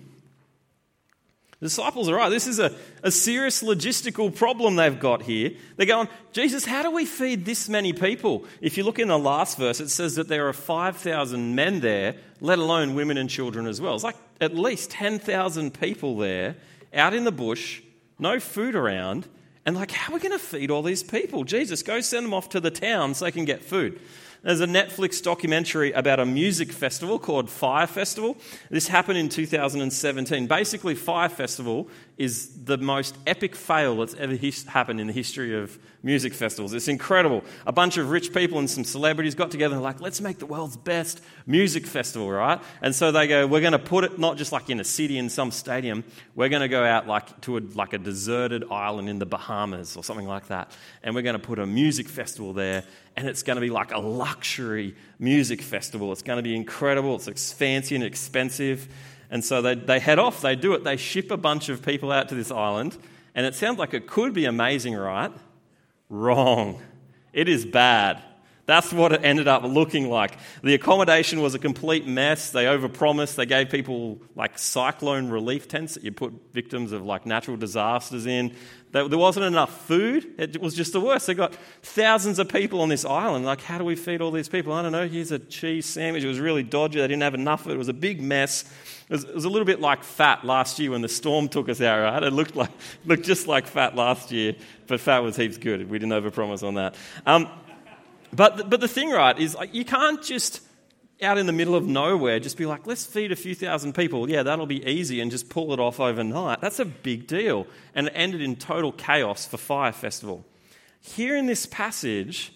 The 1.59 1.69
disciples 1.69 2.09
are 2.09 2.15
right. 2.15 2.27
This 2.27 2.47
is 2.47 2.59
a, 2.59 2.75
a 3.03 3.11
serious 3.11 3.63
logistical 3.63 4.35
problem 4.35 4.75
they've 4.75 4.99
got 4.99 5.21
here. 5.21 5.51
They're 5.77 5.85
going, 5.85 6.09
Jesus, 6.33 6.65
how 6.65 6.83
do 6.83 6.91
we 6.91 7.05
feed 7.05 7.45
this 7.45 7.69
many 7.69 7.93
people? 7.93 8.43
If 8.59 8.77
you 8.77 8.83
look 8.83 8.99
in 8.99 9.07
the 9.07 9.17
last 9.17 9.57
verse, 9.57 9.79
it 9.79 9.87
says 9.87 10.15
that 10.15 10.27
there 10.27 10.49
are 10.49 10.53
5,000 10.53 11.55
men 11.55 11.79
there, 11.79 12.15
let 12.41 12.59
alone 12.59 12.95
women 12.95 13.17
and 13.17 13.29
children 13.29 13.65
as 13.65 13.79
well. 13.79 13.95
It's 13.95 14.03
like 14.03 14.17
at 14.41 14.53
least 14.53 14.91
10,000 14.91 15.79
people 15.79 16.17
there 16.17 16.57
out 16.93 17.13
in 17.13 17.23
the 17.23 17.31
bush, 17.31 17.81
no 18.19 18.41
food 18.41 18.75
around. 18.75 19.27
And 19.65 19.75
like, 19.75 19.92
how 19.92 20.12
are 20.12 20.15
we 20.15 20.19
going 20.19 20.38
to 20.38 20.44
feed 20.44 20.71
all 20.71 20.81
these 20.81 21.04
people? 21.04 21.44
Jesus, 21.44 21.83
go 21.83 22.01
send 22.01 22.25
them 22.25 22.33
off 22.33 22.50
to 22.50 22.60
the 22.60 22.71
town 22.71 23.13
so 23.13 23.25
they 23.25 23.31
can 23.31 23.45
get 23.45 23.63
food. 23.63 24.00
There's 24.43 24.59
a 24.59 24.67
Netflix 24.67 25.23
documentary 25.23 25.93
about 25.93 26.19
a 26.19 26.25
music 26.25 26.73
festival 26.73 27.17
called 27.17 27.49
Fyre 27.49 27.87
Festival. 27.87 28.35
This 28.69 28.89
happened 28.89 29.17
in 29.17 29.29
2017. 29.29 30.47
Basically, 30.47 30.95
Fyre 30.95 31.29
Festival 31.29 31.87
is 32.17 32.65
the 32.65 32.77
most 32.77 33.17
epic 33.25 33.55
fail 33.55 33.95
that's 33.95 34.13
ever 34.15 34.35
his- 34.35 34.65
happened 34.65 34.99
in 34.99 35.07
the 35.07 35.13
history 35.13 35.57
of 35.57 35.79
music 36.03 36.33
festivals. 36.33 36.73
It's 36.73 36.89
incredible. 36.89 37.43
A 37.65 37.71
bunch 37.71 37.95
of 37.95 38.09
rich 38.09 38.33
people 38.33 38.59
and 38.59 38.69
some 38.69 38.83
celebrities 38.83 39.33
got 39.33 39.49
together 39.49 39.75
and 39.75 39.83
like, 39.83 40.01
let's 40.01 40.19
make 40.19 40.39
the 40.39 40.45
world's 40.45 40.75
best 40.75 41.21
music 41.47 41.87
festival, 41.87 42.29
right? 42.29 42.61
And 42.81 42.93
so 42.93 43.13
they 43.13 43.27
go, 43.27 43.47
we're 43.47 43.61
going 43.61 43.71
to 43.71 43.79
put 43.79 44.03
it 44.03 44.19
not 44.19 44.35
just 44.35 44.51
like 44.51 44.69
in 44.69 44.81
a 44.81 44.83
city 44.83 45.17
in 45.17 45.29
some 45.29 45.51
stadium. 45.51 46.03
We're 46.35 46.49
going 46.49 46.61
to 46.61 46.67
go 46.67 46.83
out 46.83 47.07
like 47.07 47.39
to 47.41 47.57
a, 47.57 47.61
like 47.73 47.93
a 47.93 47.97
deserted 47.97 48.65
island 48.69 49.07
in 49.07 49.19
the 49.19 49.25
Bahamas 49.25 49.95
or 49.95 50.03
something 50.03 50.27
like 50.27 50.47
that, 50.47 50.71
and 51.01 51.15
we're 51.15 51.21
going 51.21 51.39
to 51.39 51.47
put 51.47 51.59
a 51.59 51.65
music 51.65 52.09
festival 52.09 52.51
there. 52.51 52.83
And 53.15 53.27
it's 53.27 53.44
going 53.44 53.56
to 53.57 53.62
be 53.62 53.69
like 53.69 53.92
a 53.92 54.00
luxury 54.00 54.95
music 55.19 55.62
festival. 55.62 56.12
It's 56.12 56.24
going 56.24 56.38
to 56.38 56.44
be 56.44 56.56
incredible. 56.56 57.15
It's 57.15 57.54
fancy 57.54 57.95
and 57.95 58.04
expensive. 58.04 58.88
And 59.33 59.44
so 59.44 59.63
they, 59.63 59.74
they 59.74 60.00
head 60.00 60.19
off, 60.19 60.42
they 60.42 60.56
do 60.56 60.74
it, 60.74 60.83
they 60.83 60.95
ship 60.95 61.31
a 61.31 61.38
bunch 61.38 61.68
of 61.69 61.83
people 61.83 62.12
out 62.12 62.30
to 62.30 62.36
this 62.36 62.51
island, 62.51 62.95
and 63.33 63.48
it 63.48 63.56
sounds 63.56 63.80
like 63.80 63.95
it 63.95 64.06
could 64.06 64.31
be 64.31 64.45
amazing, 64.45 64.94
right? 64.94 65.31
Wrong. 66.07 66.80
It 67.33 67.50
is 67.50 67.65
bad. 67.65 68.21
That's 68.65 68.94
what 68.94 69.12
it 69.12 69.21
ended 69.25 69.50
up 69.50 69.63
looking 69.63 70.10
like. 70.10 70.38
The 70.63 70.74
accommodation 70.74 71.42
was 71.42 71.54
a 71.54 71.60
complete 71.60 72.07
mess. 72.07 72.51
They 72.51 72.63
overpromised. 72.63 73.36
They 73.36 73.45
gave 73.45 73.69
people 73.69 74.21
like 74.36 74.57
cyclone 74.57 75.30
relief 75.30 75.68
tents 75.68 75.95
that 75.95 76.04
you 76.04 76.13
put 76.13 76.33
victims 76.54 76.94
of 76.94 77.04
like 77.04 77.25
natural 77.25 77.57
disasters 77.57 78.25
in. 78.25 78.56
There 78.94 79.18
wasn't 79.18 79.48
enough 79.48 79.86
food. 79.88 80.36
It 80.38 80.62
was 80.62 80.75
just 80.75 80.94
the 80.94 81.01
worst. 81.01 81.25
They 81.25 81.33
got 81.33 81.56
thousands 81.81 82.38
of 82.38 82.48
people 82.48 82.80
on 82.80 82.89
this 82.89 83.04
island. 83.04 83.44
Like, 83.44 83.60
how 83.60 83.80
do 83.80 83.83
we 83.83 83.95
feed 83.95 84.21
all 84.21 84.30
these 84.30 84.48
people? 84.48 84.71
I 84.71 84.83
don't 84.83 84.92
know. 84.92 85.07
Here's 85.07 85.31
a 85.31 85.39
cheese 85.39 85.88
sandwich. 85.88 86.24
It 86.24 86.27
was 86.27 86.39
really 86.39 86.62
dodgy. 86.62 87.00
They 87.00 87.07
didn't 87.07 87.24
have 87.24 87.33
enough 87.33 87.65
of 87.65 87.71
it. 87.71 87.74
It 87.74 87.80
was 87.80 87.89
a 87.89 87.94
big 87.94 88.21
mess. 88.21 88.65
It 89.10 89.13
was, 89.13 89.24
it 89.24 89.33
was 89.33 89.45
a 89.45 89.50
little 89.50 89.65
bit 89.65 89.81
like 89.81 90.04
fat 90.04 90.45
last 90.45 90.77
year 90.77 90.92
when 90.92 91.01
the 91.01 91.10
storm 91.10 91.50
took 91.50 91.69
us 91.69 91.81
out, 91.81 92.04
right? 92.04 92.21
It 92.21 92.33
looked, 92.33 92.56
like, 92.56 92.69
looked 93.04 93.25
just 93.25 93.48
like 93.48 93.65
fat 93.65 93.95
last 93.95 94.31
year, 94.31 94.56
but 94.86 95.00
fat 95.00 95.19
was 95.19 95.36
heaps 95.36 95.57
good. 95.57 95.89
We 95.89 95.98
didn't 95.98 96.13
overpromise 96.13 96.65
on 96.65 96.75
that. 96.75 96.94
Um, 97.25 97.50
but, 98.35 98.69
but 98.69 98.80
the 98.80 98.88
thing, 98.88 99.09
right, 99.09 99.38
is 99.38 99.56
like, 99.56 99.74
you 99.74 99.85
can't 99.85 100.21
just 100.21 100.62
out 101.21 101.38
in 101.38 101.45
the 101.45 101.53
middle 101.53 101.75
of 101.75 101.85
nowhere 101.85 102.39
just 102.39 102.57
be 102.57 102.65
like, 102.65 102.85
let's 102.85 103.06
feed 103.06 103.31
a 103.31 103.35
few 103.35 103.56
thousand 103.56 103.94
people. 103.94 104.30
Yeah, 104.30 104.44
that'll 104.44 104.65
be 104.65 104.85
easy 104.85 105.21
and 105.21 105.31
just 105.31 105.50
pull 105.50 105.74
it 105.74 105.80
off 105.80 106.00
overnight. 106.00 106.62
That's 106.62 106.80
a 106.80 106.85
big 106.85 107.27
deal. 107.27 107.68
And 107.95 108.07
it 108.07 108.13
ended 108.15 108.41
in 108.41 108.56
total 108.56 108.91
chaos 108.91 109.45
for 109.45 109.57
Fyre 109.57 109.91
Festival. 109.91 110.45
Here 111.01 111.35
in 111.35 111.45
this 111.45 111.65
passage, 111.65 112.53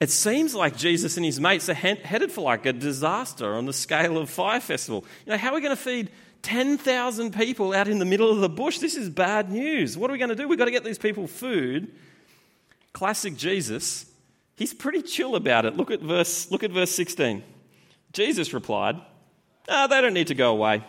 it 0.00 0.10
seems 0.10 0.54
like 0.54 0.76
Jesus 0.76 1.16
and 1.16 1.26
his 1.26 1.40
mates 1.40 1.68
are 1.68 1.74
headed 1.74 2.30
for 2.30 2.42
like 2.42 2.66
a 2.66 2.72
disaster 2.72 3.54
on 3.54 3.66
the 3.66 3.72
scale 3.72 4.18
of 4.18 4.30
Fyre 4.30 4.60
Festival. 4.60 5.04
You 5.26 5.32
know, 5.32 5.38
how 5.38 5.50
are 5.50 5.54
we 5.54 5.60
going 5.60 5.76
to 5.76 5.82
feed 5.82 6.10
10,000 6.42 7.34
people 7.34 7.72
out 7.72 7.88
in 7.88 7.98
the 7.98 8.04
middle 8.04 8.30
of 8.30 8.38
the 8.38 8.48
bush? 8.48 8.78
This 8.78 8.96
is 8.96 9.08
bad 9.08 9.50
news. 9.50 9.96
What 9.96 10.10
are 10.10 10.12
we 10.12 10.18
going 10.18 10.28
to 10.30 10.36
do? 10.36 10.46
We've 10.46 10.58
got 10.58 10.66
to 10.66 10.70
get 10.70 10.84
these 10.84 10.98
people 10.98 11.26
food. 11.26 11.92
Classic 12.92 13.36
Jesus 13.36 14.06
He's 14.58 14.74
pretty 14.74 15.02
chill 15.02 15.36
about 15.36 15.66
it. 15.66 15.76
Look 15.76 15.92
at 15.92 16.00
verse, 16.00 16.50
look 16.50 16.64
at 16.64 16.72
verse 16.72 16.90
16. 16.90 17.44
Jesus 18.12 18.52
replied, 18.52 19.00
oh, 19.68 19.86
They 19.86 20.00
don't 20.00 20.14
need 20.14 20.26
to 20.26 20.34
go 20.34 20.50
away. 20.50 20.82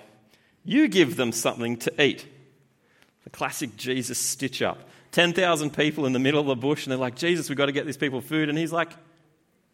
You 0.66 0.88
give 0.88 1.16
them 1.16 1.32
something 1.32 1.78
to 1.78 2.04
eat. 2.04 2.26
The 3.26 3.30
classic 3.30 3.78
Jesus 3.78 4.18
stitch 4.18 4.64
up. 4.64 4.90
10,000 5.12 5.72
people 5.72 6.08
in 6.08 6.14
the 6.14 6.20
middle 6.20 6.40
of 6.40 6.48
the 6.48 6.56
bush, 6.56 6.86
and 6.86 6.92
they're 6.92 6.98
like, 6.98 7.16
Jesus, 7.16 7.48
we've 7.48 7.60
got 7.60 7.68
to 7.68 7.72
get 7.72 7.86
these 7.86 7.96
people 7.96 8.22
food. 8.22 8.50
And 8.50 8.58
he's 8.58 8.74
like, 8.74 8.92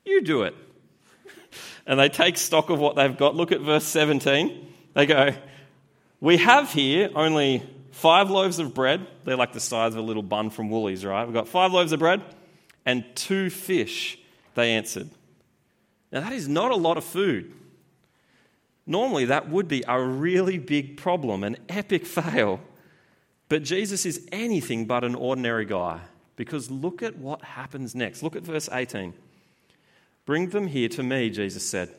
You 0.03 0.21
do 0.21 0.41
it. 0.41 0.55
and 1.87 1.97
they 1.97 2.09
take 2.09 2.35
stock 2.35 2.69
of 2.69 2.79
what 2.79 2.97
they've 2.97 3.15
got. 3.15 3.33
Look 3.33 3.53
at 3.53 3.61
verse 3.61 3.85
17. 3.85 4.73
They 4.93 5.05
go, 5.05 5.29
We 6.19 6.35
have 6.35 6.69
here 6.73 7.11
only 7.15 7.63
five 7.91 8.29
loaves 8.29 8.59
of 8.59 8.73
bread. 8.73 9.07
They're 9.23 9.37
like 9.37 9.53
the 9.53 9.61
size 9.61 9.93
of 9.93 9.99
a 9.99 10.05
little 10.05 10.21
bun 10.21 10.49
from 10.49 10.69
Woolies, 10.69 11.05
right? 11.05 11.23
We've 11.23 11.33
got 11.33 11.47
five 11.47 11.71
loaves 11.71 11.93
of 11.93 11.99
bread 11.99 12.21
and 12.85 13.03
two 13.15 13.49
fish, 13.49 14.19
they 14.53 14.71
answered. 14.71 15.09
Now, 16.11 16.21
that 16.21 16.33
is 16.33 16.47
not 16.47 16.71
a 16.71 16.75
lot 16.75 16.97
of 16.97 17.03
food. 17.03 17.53
Normally, 18.85 19.25
that 19.25 19.49
would 19.49 19.67
be 19.67 19.83
a 19.87 20.01
really 20.01 20.57
big 20.57 20.97
problem, 20.97 21.43
an 21.43 21.57
epic 21.67 22.05
fail. 22.05 22.59
But 23.49 23.63
Jesus 23.63 24.05
is 24.05 24.27
anything 24.31 24.85
but 24.85 25.03
an 25.03 25.15
ordinary 25.15 25.65
guy 25.65 26.01
because 26.35 26.69
look 26.69 27.01
at 27.01 27.17
what 27.17 27.41
happens 27.41 27.95
next. 27.95 28.23
Look 28.23 28.35
at 28.35 28.43
verse 28.43 28.69
18. 28.71 29.13
Bring 30.25 30.49
them 30.49 30.67
here 30.67 30.89
to 30.89 31.03
me, 31.03 31.29
Jesus 31.29 31.63
said. 31.63 31.93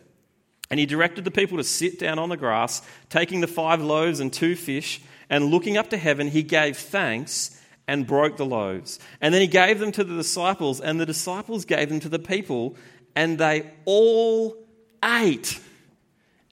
And 0.71 0.81
he 0.81 0.87
directed 0.87 1.25
the 1.25 1.31
people 1.31 1.59
to 1.59 1.65
sit 1.65 1.99
down 1.99 2.19
on 2.19 2.29
the 2.29 2.37
grass, 2.37 2.83
taking 3.09 3.41
the 3.41 3.47
five 3.47 3.81
loaves 3.81 4.19
and 4.19 4.33
two 4.33 4.57
fish, 4.57 5.01
and 5.31 5.47
looking 5.47 5.77
up 5.77 5.91
to 5.91 5.97
heaven, 5.97 6.29
he 6.29 6.43
gave 6.43 6.77
thanks 6.77 7.56
and 7.89 8.07
broke 8.07 8.37
the 8.37 8.47
loaves. 8.47 8.99
And 9.21 9.33
then 9.33 9.41
he 9.41 9.47
gave 9.47 9.79
them 9.79 9.93
to 9.93 10.05
the 10.05 10.17
disciples, 10.17 10.81
and 10.81 11.01
the 11.01 11.07
disciples 11.07 11.65
gave 11.65 11.89
them 11.89 12.01
to 12.01 12.09
the 12.09 12.19
people, 12.19 12.77
and 13.15 13.39
they 13.39 13.71
all 13.85 14.57
ate 15.05 15.61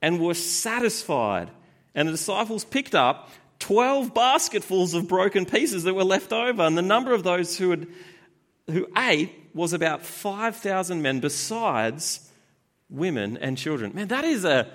and 0.00 0.20
were 0.20 0.34
satisfied. 0.34 1.50
And 1.94 2.08
the 2.08 2.12
disciples 2.12 2.64
picked 2.64 2.94
up 2.94 3.30
12 3.60 4.12
basketfuls 4.12 4.94
of 4.94 5.08
broken 5.08 5.46
pieces 5.46 5.84
that 5.84 5.94
were 5.94 6.04
left 6.04 6.32
over, 6.32 6.62
and 6.62 6.76
the 6.76 6.82
number 6.82 7.14
of 7.14 7.22
those 7.22 7.56
who, 7.56 7.70
had, 7.70 7.86
who 8.70 8.86
ate 8.96 9.32
was 9.54 9.72
about 9.72 10.02
5,000 10.02 11.00
men, 11.00 11.20
besides 11.20 12.28
women 12.90 13.36
and 13.38 13.56
children. 13.56 13.92
Man, 13.94 14.08
that 14.08 14.24
is 14.24 14.44
a 14.44 14.68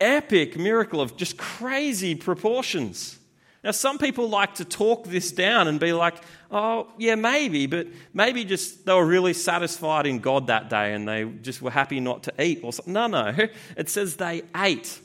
epic 0.00 0.58
miracle 0.58 1.00
of 1.00 1.16
just 1.16 1.36
crazy 1.36 2.14
proportions. 2.14 3.18
Now, 3.64 3.70
some 3.70 3.98
people 3.98 4.28
like 4.28 4.56
to 4.56 4.64
talk 4.64 5.04
this 5.04 5.30
down 5.30 5.68
and 5.68 5.78
be 5.78 5.92
like, 5.92 6.16
oh, 6.50 6.88
yeah, 6.98 7.14
maybe, 7.14 7.66
but 7.66 7.86
maybe 8.12 8.44
just 8.44 8.84
they 8.84 8.92
were 8.92 9.06
really 9.06 9.34
satisfied 9.34 10.04
in 10.04 10.18
God 10.18 10.48
that 10.48 10.68
day 10.68 10.94
and 10.94 11.06
they 11.06 11.24
just 11.24 11.62
were 11.62 11.70
happy 11.70 12.00
not 12.00 12.24
to 12.24 12.42
eat 12.42 12.60
or 12.64 12.72
something. 12.72 12.92
No, 12.92 13.06
no. 13.06 13.32
It 13.76 13.88
says 13.88 14.16
they 14.16 14.42
ate 14.56 14.98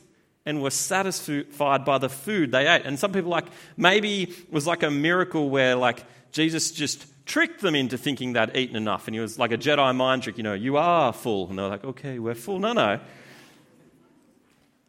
and 0.43 0.63
were 0.63 0.71
satisfied 0.71 1.85
by 1.85 1.99
the 1.99 2.09
food 2.09 2.51
they 2.51 2.67
ate. 2.67 2.83
And 2.85 2.97
some 2.97 3.11
people 3.11 3.29
like, 3.29 3.45
maybe 3.75 4.23
it 4.23 4.51
was 4.51 4.65
like 4.65 4.81
a 4.81 4.89
miracle 4.89 5.51
where 5.51 5.75
like 5.75 6.03
Jesus 6.31 6.71
just 6.71 7.05
tricked 7.27 7.61
them 7.61 7.75
into 7.75 7.97
thinking 7.97 8.33
they'd 8.33 8.55
eaten 8.55 8.75
enough. 8.75 9.07
And 9.07 9.13
he 9.13 9.19
was 9.19 9.37
like 9.37 9.51
a 9.51 9.57
Jedi 9.57 9.95
mind 9.95 10.23
trick, 10.23 10.37
you 10.37 10.43
know, 10.43 10.53
you 10.53 10.77
are 10.77 11.13
full. 11.13 11.47
And 11.49 11.59
they're 11.59 11.67
like, 11.67 11.83
okay, 11.83 12.17
we're 12.17 12.33
full. 12.33 12.57
No, 12.57 12.73
no. 12.73 12.99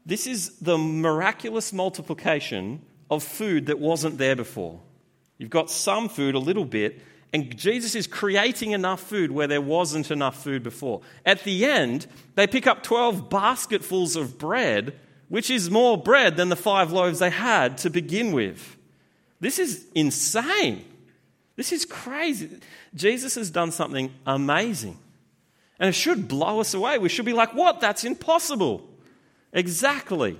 This 0.06 0.26
is 0.26 0.56
the 0.60 0.78
miraculous 0.78 1.70
multiplication 1.70 2.80
of 3.10 3.22
food 3.22 3.66
that 3.66 3.78
wasn't 3.78 4.18
there 4.18 4.36
before. 4.36 4.80
You've 5.38 5.50
got 5.50 5.70
some 5.70 6.08
food, 6.08 6.34
a 6.34 6.38
little 6.38 6.64
bit, 6.64 7.00
and 7.32 7.56
Jesus 7.56 7.94
is 7.94 8.06
creating 8.06 8.72
enough 8.72 9.00
food 9.00 9.30
where 9.30 9.46
there 9.46 9.60
wasn't 9.60 10.10
enough 10.10 10.42
food 10.42 10.62
before. 10.62 11.02
At 11.26 11.44
the 11.44 11.64
end, 11.66 12.06
they 12.34 12.46
pick 12.46 12.66
up 12.66 12.82
12 12.82 13.28
basketfuls 13.28 14.16
of 14.16 14.38
bread, 14.38 14.98
which 15.28 15.50
is 15.50 15.70
more 15.70 15.98
bread 15.98 16.36
than 16.36 16.48
the 16.48 16.56
five 16.56 16.90
loaves 16.90 17.18
they 17.18 17.30
had 17.30 17.78
to 17.78 17.90
begin 17.90 18.32
with. 18.32 18.76
This 19.40 19.58
is 19.58 19.86
insane. 19.94 20.84
This 21.54 21.72
is 21.72 21.84
crazy. 21.84 22.48
Jesus 22.94 23.34
has 23.34 23.50
done 23.50 23.72
something 23.72 24.12
amazing. 24.26 24.98
And 25.78 25.88
it 25.88 25.94
should 25.94 26.28
blow 26.28 26.60
us 26.60 26.72
away. 26.74 26.98
We 26.98 27.08
should 27.08 27.26
be 27.26 27.32
like, 27.32 27.54
what? 27.54 27.80
That's 27.80 28.04
impossible. 28.04 28.88
Exactly. 29.52 30.38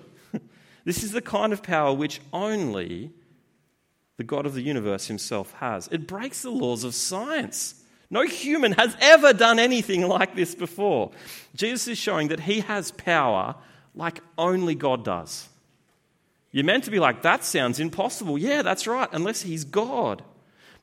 This 0.89 1.05
is 1.05 1.13
the 1.13 1.21
kind 1.21 1.53
of 1.53 1.63
power 1.63 1.93
which 1.93 2.19
only 2.33 3.11
the 4.17 4.25
God 4.25 4.47
of 4.47 4.55
the 4.55 4.63
universe 4.63 5.07
himself 5.07 5.53
has. 5.61 5.87
It 5.89 6.07
breaks 6.07 6.41
the 6.41 6.51
laws 6.51 6.83
of 6.83 6.95
science. 6.95 7.75
No 8.09 8.23
human 8.23 8.73
has 8.73 8.97
ever 8.99 9.35
done 9.35 9.59
anything 9.59 10.09
like 10.09 10.35
this 10.35 10.55
before. 10.55 11.11
Jesus 11.55 11.89
is 11.89 11.99
showing 11.99 12.29
that 12.29 12.41
he 12.41 12.61
has 12.61 12.91
power 12.93 13.55
like 13.95 14.23
only 14.39 14.75
God 14.75 15.05
does. 15.05 15.51
You're 16.53 16.65
meant 16.65 16.85
to 16.85 16.91
be 16.91 17.01
like, 17.01 17.21
that 17.21 17.45
sounds 17.45 17.81
impossible. 17.81 18.39
Yeah, 18.39 18.63
that's 18.63 18.87
right, 18.87 19.11
unless 19.13 19.43
he's 19.43 19.65
God. 19.65 20.25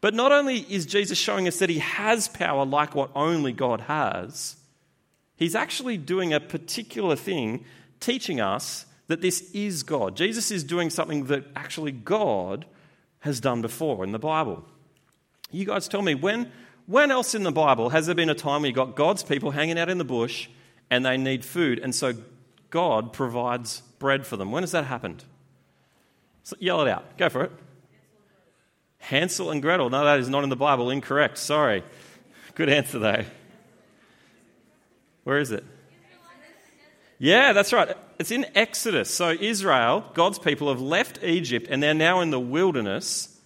But 0.01 0.13
not 0.13 0.31
only 0.31 0.57
is 0.59 0.85
Jesus 0.85 1.17
showing 1.17 1.47
us 1.47 1.57
that 1.57 1.71
he 1.71 1.79
has 1.79 2.27
power 2.27 2.63
like 2.63 2.93
what 2.93 3.09
only 3.15 3.53
God 3.53 3.81
has, 3.81 4.55
he's 5.35 5.55
actually 5.55 5.97
doing 5.97 6.31
a 6.31 6.39
particular 6.39 7.15
thing, 7.15 7.65
teaching 7.99 8.39
us 8.39 8.85
that 9.07 9.21
this 9.21 9.51
is 9.53 9.83
God. 9.83 10.15
Jesus 10.15 10.51
is 10.51 10.63
doing 10.63 10.89
something 10.89 11.25
that 11.25 11.45
actually 11.55 11.91
God 11.91 12.65
has 13.19 13.39
done 13.39 13.61
before 13.61 14.03
in 14.03 14.11
the 14.11 14.19
Bible. 14.19 14.65
You 15.51 15.65
guys 15.65 15.87
tell 15.87 16.01
me, 16.01 16.15
when, 16.15 16.51
when 16.85 17.11
else 17.11 17.35
in 17.35 17.43
the 17.43 17.51
Bible 17.51 17.89
has 17.89 18.05
there 18.05 18.15
been 18.15 18.29
a 18.29 18.35
time 18.35 18.61
where 18.61 18.67
you've 18.67 18.75
got 18.75 18.95
God's 18.95 19.23
people 19.23 19.51
hanging 19.51 19.77
out 19.77 19.89
in 19.89 19.97
the 19.97 20.03
bush 20.03 20.47
and 20.89 21.05
they 21.05 21.17
need 21.17 21.45
food, 21.45 21.79
and 21.79 21.93
so 21.93 22.13
God 22.69 23.13
provides 23.13 23.81
bread 23.99 24.25
for 24.25 24.37
them? 24.37 24.51
When 24.51 24.63
has 24.63 24.71
that 24.71 24.85
happened? 24.85 25.23
So 26.43 26.55
yell 26.59 26.81
it 26.81 26.87
out. 26.87 27.17
Go 27.17 27.29
for 27.29 27.43
it. 27.43 27.51
Hansel 28.99 29.51
and 29.51 29.61
Gretel. 29.61 29.89
No, 29.89 30.03
that 30.03 30.19
is 30.19 30.29
not 30.29 30.43
in 30.43 30.49
the 30.49 30.55
Bible. 30.55 30.89
Incorrect. 30.89 31.37
Sorry. 31.37 31.83
Good 32.55 32.69
answer, 32.69 32.99
though. 32.99 33.23
Where 35.23 35.39
is 35.39 35.51
it? 35.51 35.63
Yeah, 37.17 37.53
that's 37.53 37.71
right. 37.71 37.95
It's 38.17 38.31
in 38.31 38.45
Exodus. 38.55 39.13
So, 39.13 39.29
Israel, 39.31 40.05
God's 40.13 40.39
people, 40.39 40.69
have 40.69 40.81
left 40.81 41.23
Egypt 41.23 41.67
and 41.69 41.83
they're 41.83 41.93
now 41.93 42.21
in 42.21 42.29
the 42.29 42.39
wilderness, 42.39 43.37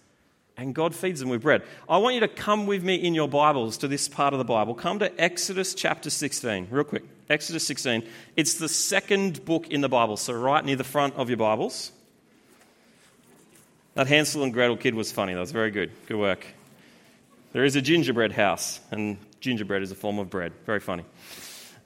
and 0.56 0.74
God 0.74 0.94
feeds 0.94 1.20
them 1.20 1.28
with 1.28 1.42
bread. 1.42 1.62
I 1.88 1.98
want 1.98 2.14
you 2.14 2.20
to 2.20 2.28
come 2.28 2.66
with 2.66 2.84
me 2.84 2.94
in 2.94 3.14
your 3.14 3.28
Bibles 3.28 3.78
to 3.78 3.88
this 3.88 4.08
part 4.08 4.34
of 4.34 4.38
the 4.38 4.44
Bible. 4.44 4.74
Come 4.74 4.98
to 5.00 5.20
Exodus 5.20 5.74
chapter 5.74 6.10
16, 6.10 6.68
real 6.70 6.84
quick. 6.84 7.02
Exodus 7.28 7.66
16. 7.66 8.04
It's 8.36 8.54
the 8.54 8.68
second 8.68 9.44
book 9.44 9.68
in 9.68 9.80
the 9.80 9.88
Bible, 9.88 10.16
so 10.16 10.32
right 10.32 10.64
near 10.64 10.76
the 10.76 10.84
front 10.84 11.14
of 11.14 11.30
your 11.30 11.38
Bibles. 11.38 11.92
That 13.94 14.06
Hansel 14.06 14.42
and 14.42 14.52
Gretel 14.52 14.76
kid 14.76 14.94
was 14.94 15.10
funny. 15.10 15.34
That 15.34 15.40
was 15.40 15.52
very 15.52 15.70
good. 15.70 15.90
Good 16.06 16.18
work. 16.18 16.46
There 17.52 17.64
is 17.64 17.74
a 17.74 17.82
gingerbread 17.82 18.32
house, 18.32 18.80
and 18.90 19.18
gingerbread 19.40 19.82
is 19.82 19.90
a 19.90 19.96
form 19.96 20.18
of 20.18 20.30
bread. 20.30 20.52
Very 20.66 20.80
funny. 20.80 21.04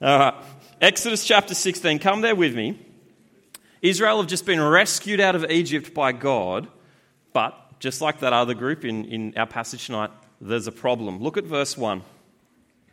All 0.01 0.19
right. 0.19 0.35
Exodus 0.81 1.23
chapter 1.23 1.55
16, 1.55 1.99
come 1.99 2.19
there 2.19 2.35
with 2.35 2.53
me. 2.53 2.77
Israel 3.81 4.17
have 4.17 4.27
just 4.27 4.45
been 4.45 4.61
rescued 4.61 5.21
out 5.21 5.33
of 5.33 5.49
Egypt 5.49 5.93
by 5.93 6.11
God, 6.11 6.67
but 7.31 7.79
just 7.79 8.01
like 8.01 8.19
that 8.19 8.33
other 8.33 8.53
group 8.53 8.83
in, 8.83 9.05
in 9.05 9.37
our 9.37 9.45
passage 9.45 9.85
tonight, 9.85 10.11
there's 10.41 10.67
a 10.67 10.73
problem. 10.73 11.19
Look 11.19 11.37
at 11.37 11.45
verse 11.45 11.77
1. 11.77 12.01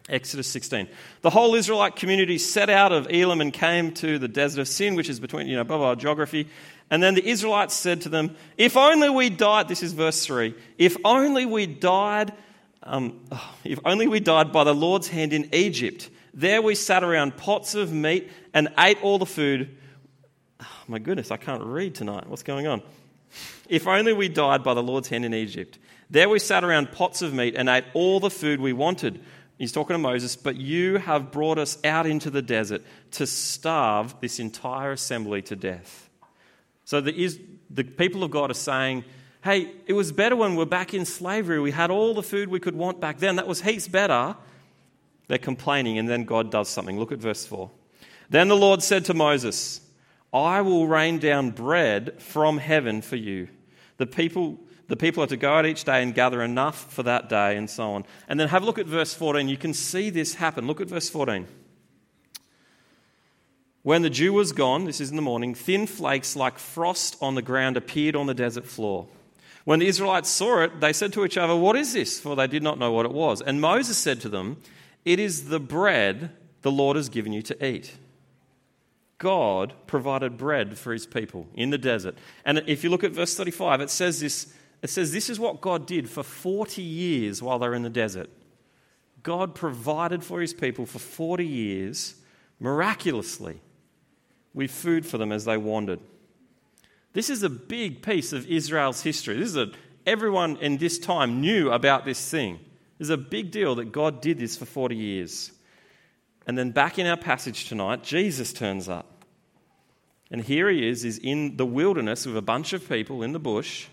Exodus 0.09 0.47
16. 0.49 0.89
The 1.23 1.31
whole 1.31 1.57
Israelite 1.57 1.97
community 1.97 2.39
set 2.39 2.71
out 2.71 2.93
of 2.93 3.09
Elim 3.11 3.41
and 3.41 3.53
came 3.53 3.93
to 3.95 4.19
the 4.19 4.29
desert 4.29 4.61
of 4.61 4.69
Sin, 4.69 4.95
which 4.95 5.09
is 5.09 5.19
between, 5.19 5.49
you 5.49 5.57
know, 5.57 5.65
blah, 5.65 5.79
blah, 5.79 5.95
geography. 5.97 6.49
And 6.89 7.03
then 7.03 7.15
the 7.15 7.27
Israelites 7.27 7.75
said 7.75 8.03
to 8.03 8.09
them, 8.09 8.37
If 8.57 8.77
only 8.77 9.11
we 9.11 9.29
died, 9.29 9.67
this 9.67 9.83
is 9.83 9.93
verse 9.93 10.25
3, 10.25 10.55
if 10.79 10.97
only 11.05 11.47
we 11.47 11.67
died, 11.67 12.33
um, 12.85 13.21
if 13.65 13.81
only 13.85 14.07
we 14.07 14.21
died 14.21 14.53
by 14.53 14.63
the 14.63 14.75
Lord's 14.75 15.09
hand 15.09 15.33
in 15.33 15.53
Egypt 15.53 16.11
there 16.35 16.63
we 16.63 16.75
sat 16.75 17.05
around 17.05 17.37
pots 17.37 17.75
of 17.75 17.93
meat 17.93 18.31
and 18.55 18.69
ate 18.79 19.03
all 19.03 19.19
the 19.19 19.27
food. 19.27 19.77
Oh, 20.61 20.67
my 20.89 20.99
goodness, 20.99 21.31
I 21.31 21.37
can't 21.37 21.63
read 21.63 21.95
tonight. 21.95 22.29
What's 22.29 22.43
going 22.43 22.67
on? 22.67 22.83
If 23.69 23.87
only 23.87 24.13
we 24.13 24.29
died 24.29 24.63
by 24.63 24.75
the 24.75 24.83
Lord's 24.83 25.09
hand 25.09 25.25
in 25.25 25.35
Egypt. 25.35 25.79
There 26.11 26.29
we 26.29 26.39
sat 26.39 26.65
around 26.65 26.93
pots 26.93 27.23
of 27.23 27.33
meat 27.33 27.55
and 27.57 27.69
ate 27.69 27.85
all 27.95 28.21
the 28.21 28.31
food 28.31 28.61
we 28.61 28.73
wanted. 28.73 29.23
He's 29.59 29.73
talking 29.73 29.95
to 29.95 29.99
Moses, 29.99 30.37
but 30.37 30.57
you 30.57 30.97
have 30.99 31.31
brought 31.31 31.59
us 31.59 31.79
out 31.85 32.07
into 32.07 32.31
the 32.31 32.43
desert 32.43 32.83
to 33.13 33.27
starve 33.27 34.21
this 34.21 34.39
entire 34.39 34.93
assembly 34.93 35.41
to 35.43 35.57
death. 35.57 36.11
So 36.85 37.01
the, 37.01 37.41
the 37.71 37.85
people 37.85 38.25
of 38.25 38.31
God 38.31 38.51
are 38.51 38.55
saying, 38.55 39.05
hey, 39.45 39.71
it 39.87 39.93
was 39.93 40.13
better 40.13 40.37
when 40.37 40.53
we 40.53 40.59
we're 40.59 40.65
back 40.67 40.95
in 40.95 41.05
slavery. 41.05 41.61
We 41.61 41.71
had 41.71 41.91
all 41.91 42.13
the 42.13 42.23
food 42.23 42.49
we 42.49 42.61
could 42.61 42.75
want 42.75 43.01
back 43.01 43.19
then. 43.19 43.37
That 43.37 43.47
was 43.47 43.63
heaps 43.63 43.89
better. 43.89 44.37
They're 45.29 45.39
complaining, 45.39 45.99
and 45.99 46.09
then 46.09 46.25
God 46.25 46.51
does 46.51 46.69
something. 46.69 46.99
Look 46.99 47.13
at 47.13 47.19
verse 47.19 47.47
4. 47.47 47.71
Then 48.29 48.49
the 48.49 48.57
Lord 48.57 48.83
said 48.83 49.05
to 49.07 49.15
Moses, 49.15 49.81
I 50.33 50.63
will 50.63 50.87
rain 50.87 51.19
down 51.19 51.51
bread 51.51 52.21
from 52.23 52.59
heaven 52.59 53.03
for 53.03 53.17
you. 53.17 53.49
The 53.99 54.07
people, 54.07 54.59
the 54.89 54.97
people 54.97 55.23
are 55.23 55.29
to 55.29 55.37
go 55.37 55.55
out 55.55 55.67
each 55.67 55.85
day 55.85 56.03
and 56.03 56.15
gather 56.15 56.43
enough 56.43 56.93
for 56.93 57.03
that 57.03 57.29
day, 57.29 57.57
and 57.57 57.69
so 57.69 57.93
on. 57.93 58.05
And 58.29 58.41
then 58.41 58.49
have 58.49 58.63
a 58.63 58.67
look 58.67 58.79
at 58.79 58.87
verse 58.87 59.15
14. 59.15 59.49
You 59.49 59.57
can 59.57 59.75
see 59.75 60.11
this 60.11 60.35
happen. 60.35 60.67
Look 60.67 60.81
at 60.81 60.89
verse 60.89 61.11
14. 61.11 61.47
When 63.83 64.03
the 64.03 64.11
dew 64.11 64.33
was 64.33 64.53
gone, 64.53 64.85
this 64.85 65.01
is 65.01 65.11
in 65.11 65.17
the 65.17 65.23
morning, 65.23 65.55
thin 65.55 65.87
flakes 65.87 66.37
like 66.37 66.59
frost 66.59 67.17
on 67.21 67.35
the 67.35 67.43
ground 67.43 67.77
appeared 67.77 68.15
on 68.15 68.27
the 68.27 68.35
desert 68.35 68.65
floor. 68.65 69.09
When 69.65 69.81
the 69.81 69.87
Israelites 69.87 70.29
saw 70.29 70.63
it, 70.63 70.81
they 70.81 70.93
said 70.93 71.13
to 71.15 71.25
each 71.25 71.37
other, 71.37 71.55
What 71.55 71.77
is 71.77 71.93
this? 71.93 72.21
For 72.21 72.35
they 72.37 72.47
did 72.47 72.63
not 72.63 72.79
know 72.79 72.93
what 72.93 73.07
it 73.07 73.13
was. 73.13 73.43
And 73.43 73.61
Moses 73.61 73.99
said 73.99 74.21
to 74.23 74.29
them, 74.29 74.57
it 75.05 75.19
is 75.19 75.49
the 75.49 75.61
bread 75.61 76.31
the 76.63 76.73
Lord 76.73 76.97
has 76.97 77.09
given 77.09 77.33
you 77.33 77.43
to 77.43 77.67
eat. 77.67 77.97
God 79.19 79.75
provided 79.87 80.37
bread 80.37 80.79
for 80.79 80.93
his 80.93 81.07
people 81.07 81.47
in 81.55 81.71
the 81.71 81.79
desert. 81.79 82.17
And 82.45 82.63
if 82.67 82.83
you 82.83 82.91
look 82.91 83.05
at 83.05 83.13
verse 83.13 83.37
35, 83.37 83.81
it 83.81 83.91
says 83.91 84.21
this 84.21 84.53
it 84.83 84.91
says 84.91 85.13
this 85.13 85.31
is 85.31 85.39
what 85.39 85.61
God 85.61 85.87
did 85.87 86.11
for 86.11 86.25
40 86.25 86.83
years 86.83 87.41
while 87.41 87.61
they're 87.61 87.75
in 87.75 87.85
the 87.85 87.89
desert. 87.89 88.29
God 89.23 89.55
provided 89.55 90.25
for 90.25 90.41
his 90.41 90.53
people 90.53 90.87
for 90.87 90.99
40 90.99 91.47
years 91.47 92.17
miraculously 92.59 93.61
with 94.53 94.73
food 94.73 95.07
for 95.07 95.19
them 95.19 95.31
as 95.31 95.45
they 95.45 95.57
wandered. 95.57 96.01
This 97.13 97.31
is 97.31 97.43
a 97.43 97.49
big 97.49 98.03
piece 98.03 98.33
of 98.33 98.47
Israel's 98.51 99.03
history. 99.03 99.37
This 99.37 99.51
is 99.51 99.57
a, 99.57 99.71
everyone 100.07 100.57
in 100.57 100.79
this 100.79 100.99
time 100.99 101.41
knew 101.41 101.71
about 101.71 102.05
this 102.05 102.31
thing. 102.31 102.59
It's 103.03 103.11
a 103.11 103.17
big 103.17 103.51
deal 103.51 103.75
that 103.75 103.91
God 103.91 104.21
did 104.21 104.39
this 104.39 104.57
for 104.57 104.65
40 104.65 104.95
years. 104.95 105.51
And 106.47 106.57
then 106.57 106.71
back 106.71 107.01
in 107.01 107.07
our 107.09 107.17
passage 107.17 107.69
tonight, 107.69 108.05
Jesus 108.05 108.53
turns 108.53 108.89
up. 108.89 109.25
And 110.31 110.41
here 110.41 110.71
he 110.71 110.89
is, 110.89 111.05
is 111.05 111.19
in 111.19 111.57
the 111.57 111.67
wilderness 111.67 112.27
with 112.27 112.37
a 112.37 112.43
bunch 112.43 112.73
of 112.73 112.89
people 112.89 113.25
in 113.25 113.33
the 113.33 113.41
bush, 113.41 113.89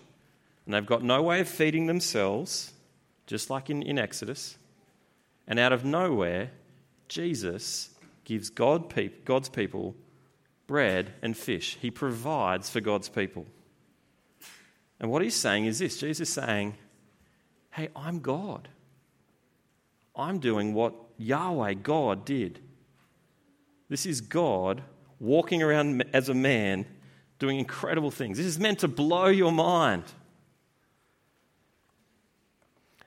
and 0.63 0.75
they've 0.75 0.85
got 0.85 1.01
no 1.01 1.23
way 1.23 1.39
of 1.39 1.49
feeding 1.49 1.87
themselves, 1.87 2.71
just 3.25 3.49
like 3.49 3.71
in, 3.71 3.81
in 3.81 3.97
Exodus. 3.97 4.59
And 5.47 5.57
out 5.57 5.73
of 5.73 5.83
nowhere, 5.83 6.51
Jesus 7.07 7.89
gives 8.25 8.51
God 8.51 8.93
God's 9.25 9.49
people 9.49 9.95
bread 10.67 11.15
and 11.23 11.35
fish. 11.35 11.79
He 11.81 11.89
provides 11.89 12.69
for 12.69 12.79
God's 12.79 13.09
people. 13.09 13.47
And 14.99 15.09
what 15.09 15.23
he's 15.23 15.33
saying 15.33 15.65
is 15.65 15.79
this 15.79 15.97
Jesus 15.97 16.29
is 16.29 16.31
saying, 16.31 16.75
Hey, 17.71 17.89
I'm 17.95 18.19
God. 18.19 18.69
I'm 20.15 20.39
doing 20.39 20.73
what 20.73 20.93
Yahweh, 21.17 21.75
God, 21.75 22.25
did. 22.25 22.59
This 23.89 24.05
is 24.05 24.21
God 24.21 24.83
walking 25.19 25.61
around 25.61 26.03
as 26.13 26.29
a 26.29 26.33
man 26.33 26.85
doing 27.39 27.57
incredible 27.57 28.11
things. 28.11 28.37
This 28.37 28.45
is 28.45 28.59
meant 28.59 28.79
to 28.79 28.87
blow 28.87 29.27
your 29.27 29.51
mind. 29.51 30.03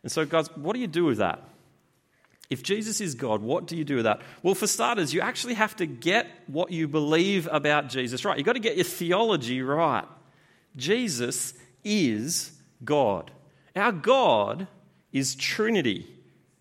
And 0.02 0.10
so, 0.10 0.24
guys, 0.24 0.54
what 0.56 0.74
do 0.74 0.80
you 0.80 0.86
do 0.86 1.04
with 1.04 1.18
that? 1.18 1.42
If 2.50 2.62
Jesus 2.62 3.00
is 3.00 3.14
God, 3.14 3.40
what 3.40 3.66
do 3.66 3.76
you 3.76 3.84
do 3.84 3.96
with 3.96 4.04
that? 4.04 4.20
Well, 4.42 4.54
for 4.54 4.66
starters, 4.66 5.14
you 5.14 5.20
actually 5.20 5.54
have 5.54 5.74
to 5.76 5.86
get 5.86 6.26
what 6.48 6.70
you 6.70 6.86
believe 6.86 7.48
about 7.50 7.88
Jesus 7.88 8.24
right. 8.24 8.36
You've 8.36 8.46
got 8.46 8.54
to 8.54 8.60
get 8.60 8.76
your 8.76 8.84
theology 8.84 9.62
right. 9.62 10.04
Jesus 10.76 11.54
is 11.84 12.52
God. 12.84 13.30
Our 13.74 13.92
God 13.92 14.66
is 15.12 15.34
Trinity. 15.34 16.06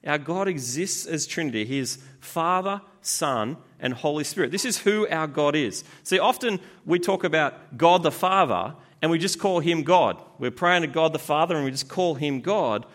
Our 0.05 0.17
God 0.17 0.47
exists 0.47 1.05
as 1.05 1.27
Trinity. 1.27 1.65
He 1.65 1.79
is 1.79 1.99
Father, 2.19 2.81
Son, 3.01 3.57
and 3.79 3.93
Holy 3.93 4.23
Spirit. 4.23 4.51
This 4.51 4.65
is 4.65 4.79
who 4.79 5.07
our 5.09 5.27
God 5.27 5.55
is. 5.55 5.83
See, 6.03 6.19
often 6.19 6.59
we 6.85 6.99
talk 6.99 7.23
about 7.23 7.77
God 7.77 8.03
the 8.03 8.11
Father 8.11 8.75
and 9.01 9.11
we 9.11 9.19
just 9.19 9.39
call 9.39 9.59
him 9.59 9.83
God. 9.83 10.21
We're 10.39 10.51
praying 10.51 10.81
to 10.81 10.87
God 10.87 11.13
the 11.13 11.19
Father 11.19 11.55
and 11.55 11.65
we 11.65 11.71
just 11.71 11.89
call 11.89 12.15
him 12.15 12.41
God. 12.41 12.85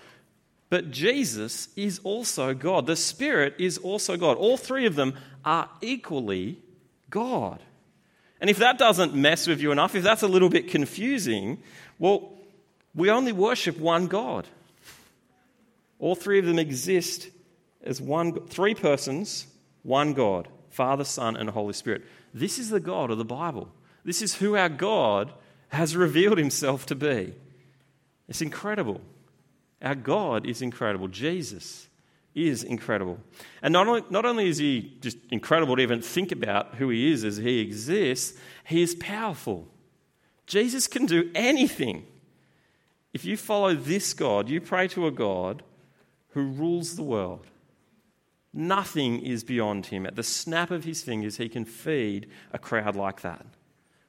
But 0.68 0.90
Jesus 0.90 1.68
is 1.76 2.00
also 2.02 2.54
God. 2.54 2.86
The 2.86 2.96
Spirit 2.96 3.54
is 3.58 3.78
also 3.78 4.16
God. 4.16 4.36
All 4.36 4.56
three 4.56 4.86
of 4.86 4.96
them 4.96 5.14
are 5.44 5.68
equally 5.80 6.58
God. 7.08 7.62
And 8.40 8.50
if 8.50 8.58
that 8.58 8.78
doesn't 8.78 9.14
mess 9.14 9.46
with 9.46 9.60
you 9.60 9.72
enough, 9.72 9.94
if 9.94 10.02
that's 10.02 10.22
a 10.22 10.28
little 10.28 10.48
bit 10.48 10.68
confusing, 10.68 11.62
well, 11.98 12.32
we 12.94 13.10
only 13.10 13.32
worship 13.32 13.78
one 13.78 14.08
God. 14.08 14.48
All 15.98 16.14
three 16.14 16.38
of 16.38 16.44
them 16.44 16.58
exist 16.58 17.28
as 17.82 18.00
one, 18.00 18.46
three 18.46 18.74
persons, 18.74 19.46
one 19.82 20.12
God 20.12 20.48
Father, 20.70 21.04
Son, 21.04 21.36
and 21.36 21.48
Holy 21.48 21.72
Spirit. 21.72 22.04
This 22.34 22.58
is 22.58 22.68
the 22.68 22.80
God 22.80 23.10
of 23.10 23.16
the 23.16 23.24
Bible. 23.24 23.72
This 24.04 24.20
is 24.20 24.34
who 24.34 24.56
our 24.56 24.68
God 24.68 25.32
has 25.68 25.96
revealed 25.96 26.36
himself 26.36 26.84
to 26.86 26.94
be. 26.94 27.34
It's 28.28 28.42
incredible. 28.42 29.00
Our 29.80 29.94
God 29.94 30.46
is 30.46 30.60
incredible. 30.60 31.08
Jesus 31.08 31.88
is 32.34 32.62
incredible. 32.62 33.18
And 33.62 33.72
not 33.72 33.88
only, 33.88 34.04
not 34.10 34.26
only 34.26 34.48
is 34.48 34.58
he 34.58 34.96
just 35.00 35.16
incredible 35.30 35.76
to 35.76 35.82
even 35.82 36.02
think 36.02 36.30
about 36.30 36.74
who 36.74 36.90
he 36.90 37.10
is 37.10 37.24
as 37.24 37.38
he 37.38 37.60
exists, 37.60 38.38
he 38.64 38.82
is 38.82 38.94
powerful. 38.94 39.66
Jesus 40.46 40.86
can 40.86 41.06
do 41.06 41.30
anything. 41.34 42.06
If 43.14 43.24
you 43.24 43.38
follow 43.38 43.74
this 43.74 44.12
God, 44.12 44.50
you 44.50 44.60
pray 44.60 44.88
to 44.88 45.06
a 45.06 45.10
God 45.10 45.62
who 46.36 46.42
rules 46.42 46.96
the 46.96 47.02
world. 47.02 47.46
Nothing 48.52 49.24
is 49.24 49.42
beyond 49.42 49.86
him. 49.86 50.04
At 50.04 50.16
the 50.16 50.22
snap 50.22 50.70
of 50.70 50.84
his 50.84 51.02
fingers, 51.02 51.38
he 51.38 51.48
can 51.48 51.64
feed 51.64 52.28
a 52.52 52.58
crowd 52.58 52.94
like 52.94 53.22
that. 53.22 53.40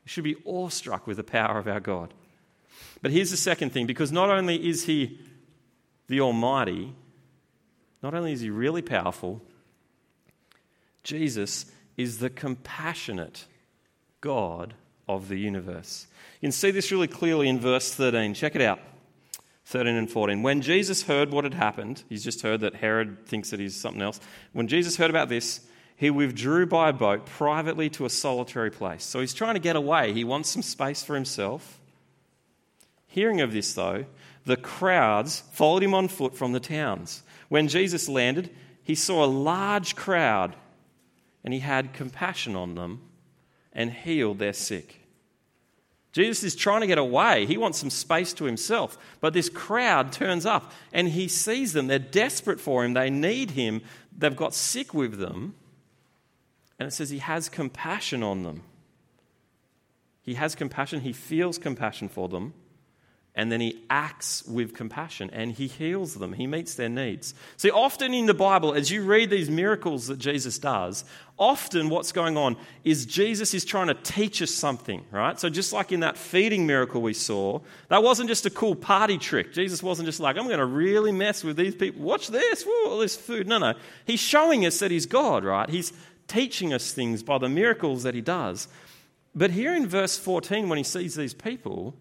We 0.03 0.09
should 0.09 0.25
be 0.25 0.35
awestruck 0.43 1.07
with 1.07 1.15
the 1.15 1.23
power 1.23 1.57
of 1.57 1.69
our 1.69 1.79
God. 1.79 2.13
But 3.01 3.11
here's 3.11 3.31
the 3.31 3.37
second 3.37 3.69
thing 3.69 3.87
because 3.87 4.11
not 4.11 4.29
only 4.29 4.67
is 4.67 4.83
he 4.83 5.21
the 6.09 6.19
Almighty, 6.19 6.93
not 8.03 8.13
only 8.13 8.33
is 8.33 8.41
he 8.41 8.49
really 8.49 8.81
powerful, 8.81 9.41
Jesus 11.03 11.65
is 11.95 12.17
the 12.17 12.29
compassionate 12.29 13.45
God 14.19 14.73
of 15.07 15.29
the 15.29 15.39
universe. 15.39 16.07
You 16.41 16.47
can 16.47 16.51
see 16.51 16.71
this 16.71 16.91
really 16.91 17.07
clearly 17.07 17.47
in 17.47 17.57
verse 17.57 17.93
13. 17.93 18.33
Check 18.33 18.57
it 18.57 18.61
out. 18.61 18.81
13 19.67 19.95
and 19.95 20.09
14. 20.09 20.43
When 20.43 20.61
Jesus 20.61 21.03
heard 21.03 21.29
what 21.29 21.43
had 21.43 21.53
happened, 21.53 22.03
he's 22.07 22.23
just 22.23 22.41
heard 22.41 22.61
that 22.61 22.75
Herod 22.75 23.25
thinks 23.25 23.49
that 23.49 23.59
he's 23.59 23.75
something 23.75 24.01
else. 24.01 24.21
When 24.53 24.69
Jesus 24.69 24.95
heard 24.95 25.09
about 25.09 25.27
this, 25.27 25.59
he 25.97 26.09
withdrew 26.09 26.67
by 26.67 26.93
boat 26.93 27.25
privately 27.25 27.89
to 27.89 28.05
a 28.05 28.09
solitary 28.09 28.71
place. 28.71 29.03
So 29.03 29.19
he's 29.19 29.33
trying 29.33 29.55
to 29.55 29.59
get 29.59 29.75
away. 29.75 30.13
He 30.13 30.23
wants 30.23 30.49
some 30.49 30.61
space 30.61 31.03
for 31.03 31.15
himself. 31.15 31.81
Hearing 33.07 33.41
of 33.41 33.51
this, 33.51 33.73
though, 33.73 34.05
the 34.45 34.55
crowds 34.55 35.43
followed 35.51 35.83
him 35.83 35.93
on 35.93 36.07
foot 36.07 36.33
from 36.33 36.53
the 36.53 36.61
towns. 36.61 37.23
When 37.49 37.67
Jesus 37.67 38.07
landed, 38.07 38.49
he 38.83 38.95
saw 38.95 39.25
a 39.25 39.27
large 39.27 39.97
crowd 39.97 40.55
and 41.43 41.53
he 41.53 41.59
had 41.59 41.91
compassion 41.91 42.55
on 42.55 42.75
them 42.75 43.01
and 43.73 43.91
healed 43.91 44.39
their 44.39 44.53
sick. 44.53 45.06
Jesus 46.17 46.43
is 46.43 46.55
trying 46.55 46.81
to 46.81 46.87
get 46.87 46.97
away. 46.97 47.45
He 47.45 47.57
wants 47.57 47.77
some 47.77 47.91
space 47.91 48.33
to 48.33 48.45
himself. 48.45 48.97
But 49.21 49.33
this 49.33 49.49
crowd 49.49 50.11
turns 50.11 50.47
up 50.47 50.71
and 50.91 51.09
he 51.09 51.27
sees 51.27 51.73
them. 51.73 51.85
They're 51.85 51.99
desperate 51.99 52.59
for 52.59 52.83
him. 52.83 52.93
They 52.93 53.11
need 53.11 53.51
him. 53.51 53.83
They've 54.17 54.35
got 54.35 54.55
sick 54.55 54.95
with 54.95 55.19
them. 55.19 55.53
And 56.79 56.87
it 56.87 56.91
says 56.91 57.11
he 57.11 57.19
has 57.19 57.49
compassion 57.49 58.23
on 58.23 58.41
them. 58.41 58.63
He 60.23 60.33
has 60.33 60.55
compassion. 60.55 61.01
He 61.01 61.13
feels 61.13 61.59
compassion 61.59 62.09
for 62.09 62.27
them 62.27 62.55
and 63.37 63.51
then 63.51 63.61
he 63.61 63.83
acts 63.87 64.43
with 64.47 64.73
compassion 64.73 65.29
and 65.31 65.51
he 65.51 65.67
heals 65.67 66.15
them. 66.15 66.33
He 66.33 66.47
meets 66.47 66.73
their 66.73 66.89
needs. 66.89 67.35
See, 67.55 67.69
often 67.69 68.11
in 68.11 68.25
the 68.25 68.33
Bible, 68.33 68.73
as 68.73 68.89
you 68.89 69.03
read 69.03 69.29
these 69.29 69.47
miracles 69.47 70.07
that 70.07 70.17
Jesus 70.17 70.57
does, 70.57 71.05
often 71.37 71.89
what's 71.89 72.11
going 72.11 72.35
on 72.35 72.57
is 72.83 73.05
Jesus 73.05 73.53
is 73.53 73.63
trying 73.63 73.87
to 73.87 73.93
teach 73.93 74.41
us 74.41 74.49
something, 74.49 75.05
right? 75.11 75.39
So, 75.39 75.49
just 75.49 75.71
like 75.71 75.91
in 75.91 75.99
that 75.99 76.17
feeding 76.17 76.65
miracle 76.65 76.99
we 76.99 77.13
saw, 77.13 77.59
that 77.89 78.01
wasn't 78.01 78.27
just 78.27 78.47
a 78.47 78.49
cool 78.49 78.73
party 78.73 79.19
trick. 79.19 79.53
Jesus 79.53 79.83
wasn't 79.83 80.07
just 80.07 80.19
like, 80.19 80.35
I'm 80.35 80.47
going 80.47 80.57
to 80.57 80.65
really 80.65 81.11
mess 81.11 81.43
with 81.43 81.57
these 81.57 81.75
people. 81.75 82.01
Watch 82.01 82.29
this, 82.29 82.65
Woo, 82.65 82.89
all 82.89 82.97
this 82.97 83.15
food. 83.15 83.47
No, 83.47 83.59
no. 83.59 83.75
He's 84.05 84.19
showing 84.19 84.65
us 84.65 84.79
that 84.79 84.89
he's 84.89 85.05
God, 85.05 85.45
right? 85.45 85.69
He's 85.69 85.93
teaching 86.27 86.73
us 86.73 86.91
things 86.91 87.21
by 87.21 87.37
the 87.37 87.49
miracles 87.49 88.01
that 88.01 88.15
he 88.15 88.21
does. 88.21 88.67
But 89.35 89.51
here 89.51 89.75
in 89.75 89.85
verse 89.85 90.17
14, 90.17 90.69
when 90.69 90.79
he 90.79 90.83
sees 90.83 91.13
these 91.13 91.35
people, 91.35 91.93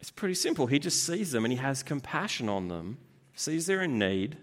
it's 0.00 0.10
pretty 0.10 0.34
simple. 0.34 0.66
He 0.66 0.78
just 0.78 1.04
sees 1.04 1.30
them 1.32 1.44
and 1.44 1.52
he 1.52 1.58
has 1.58 1.82
compassion 1.82 2.48
on 2.48 2.68
them, 2.68 2.98
sees 3.34 3.66
they're 3.66 3.82
in 3.82 3.98
need, 3.98 4.38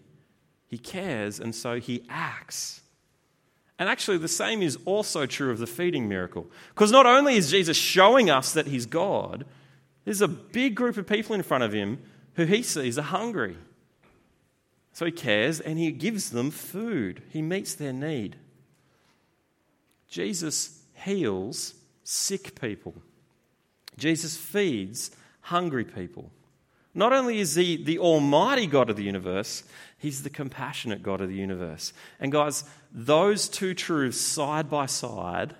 he 0.67 0.78
cares, 0.78 1.39
and 1.39 1.56
so 1.56 1.80
he 1.80 2.04
acts. 2.10 2.82
And 3.80 3.89
actually, 3.89 4.17
the 4.17 4.28
same 4.28 4.62
is 4.62 4.78
also 4.86 5.26
true 5.26 5.52
of 5.52 5.60
the 5.60 5.67
feeding 5.67 6.08
miracle. 6.08 6.48
Because 6.70 6.91
not 6.91 7.06
only 7.06 7.36
is 7.36 7.52
Jesus 7.52 7.78
showing 7.78 8.30
us 8.30 8.54
that 8.54 8.67
he's 8.67 8.86
God, 8.86 9.46
there's 10.04 10.22
a 10.22 10.28
big 10.28 10.76
group 10.76 10.98
of 10.98 11.06
people 11.06 11.36
in 11.36 11.43
front 11.43 11.63
of 11.63 11.74
him 11.74 12.00
who 12.36 12.46
he 12.46 12.63
sees 12.63 12.98
are 12.98 13.04
hungry. 13.04 13.58
So 14.93 15.06
he 15.06 15.12
cares 15.12 15.60
and 15.60 15.78
he 15.78 15.91
gives 15.91 16.32
them 16.32 16.50
food, 16.50 17.22
he 17.30 17.41
meets 17.41 17.76
their 17.76 17.93
need. 17.93 18.38
Jesus 20.08 20.82
heals 20.96 21.76
sick 22.04 22.60
people, 22.60 22.96
Jesus 23.98 24.38
feeds 24.38 25.12
hungry 25.48 25.86
people. 25.86 26.30
Not 26.94 27.14
only 27.14 27.40
is 27.40 27.56
he 27.56 27.82
the 27.82 28.00
almighty 28.00 28.68
God 28.68 28.90
of 28.90 28.96
the 28.98 29.04
universe, 29.04 29.64
he's 29.98 30.24
the 30.24 30.30
compassionate 30.30 31.04
God 31.04 31.22
of 31.22 31.30
the 31.30 31.36
universe. 31.36 31.94
And 32.20 32.32
guys, 32.32 32.64
those 32.92 33.48
two 33.48 33.74
truths 33.74 34.20
side 34.20 34.70
by 34.70 34.88
side 34.88 35.56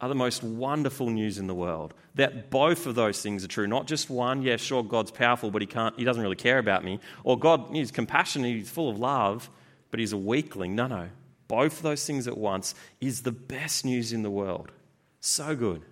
are 0.00 0.08
the 0.08 0.14
most 0.14 0.42
wonderful 0.42 1.08
news 1.08 1.38
in 1.38 1.46
the 1.46 1.54
world. 1.54 1.94
That 2.16 2.50
both 2.50 2.86
of 2.86 2.94
those 2.94 3.22
things 3.22 3.44
are 3.44 3.48
true. 3.48 3.66
Not 3.66 3.86
just 3.86 4.10
one, 4.10 4.42
yeah, 4.42 4.56
sure, 4.56 4.82
God's 4.82 5.10
powerful, 5.10 5.50
but 5.50 5.62
he 5.62 5.66
can't 5.66 5.96
he 5.96 6.04
doesn't 6.04 6.22
really 6.22 6.36
care 6.36 6.58
about 6.58 6.84
me. 6.84 7.00
Or 7.24 7.38
God, 7.38 7.70
he's 7.72 7.90
compassionate, 7.90 8.56
he's 8.56 8.70
full 8.70 8.90
of 8.90 8.98
love, 8.98 9.48
but 9.90 10.00
he's 10.00 10.12
a 10.12 10.18
weakling. 10.18 10.74
No, 10.74 10.88
no. 10.88 11.08
Both 11.48 11.78
of 11.78 11.82
those 11.82 12.06
things 12.06 12.28
at 12.28 12.36
once 12.36 12.74
is 13.00 13.22
the 13.22 13.32
best 13.32 13.84
news 13.84 14.12
in 14.12 14.22
the 14.22 14.30
world. 14.30 14.72
So 15.20 15.56
good. 15.56 15.82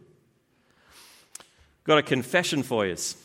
Got 1.88 1.96
a 1.96 2.02
confession 2.02 2.62
for 2.62 2.84
you. 2.84 2.92
This 2.92 3.16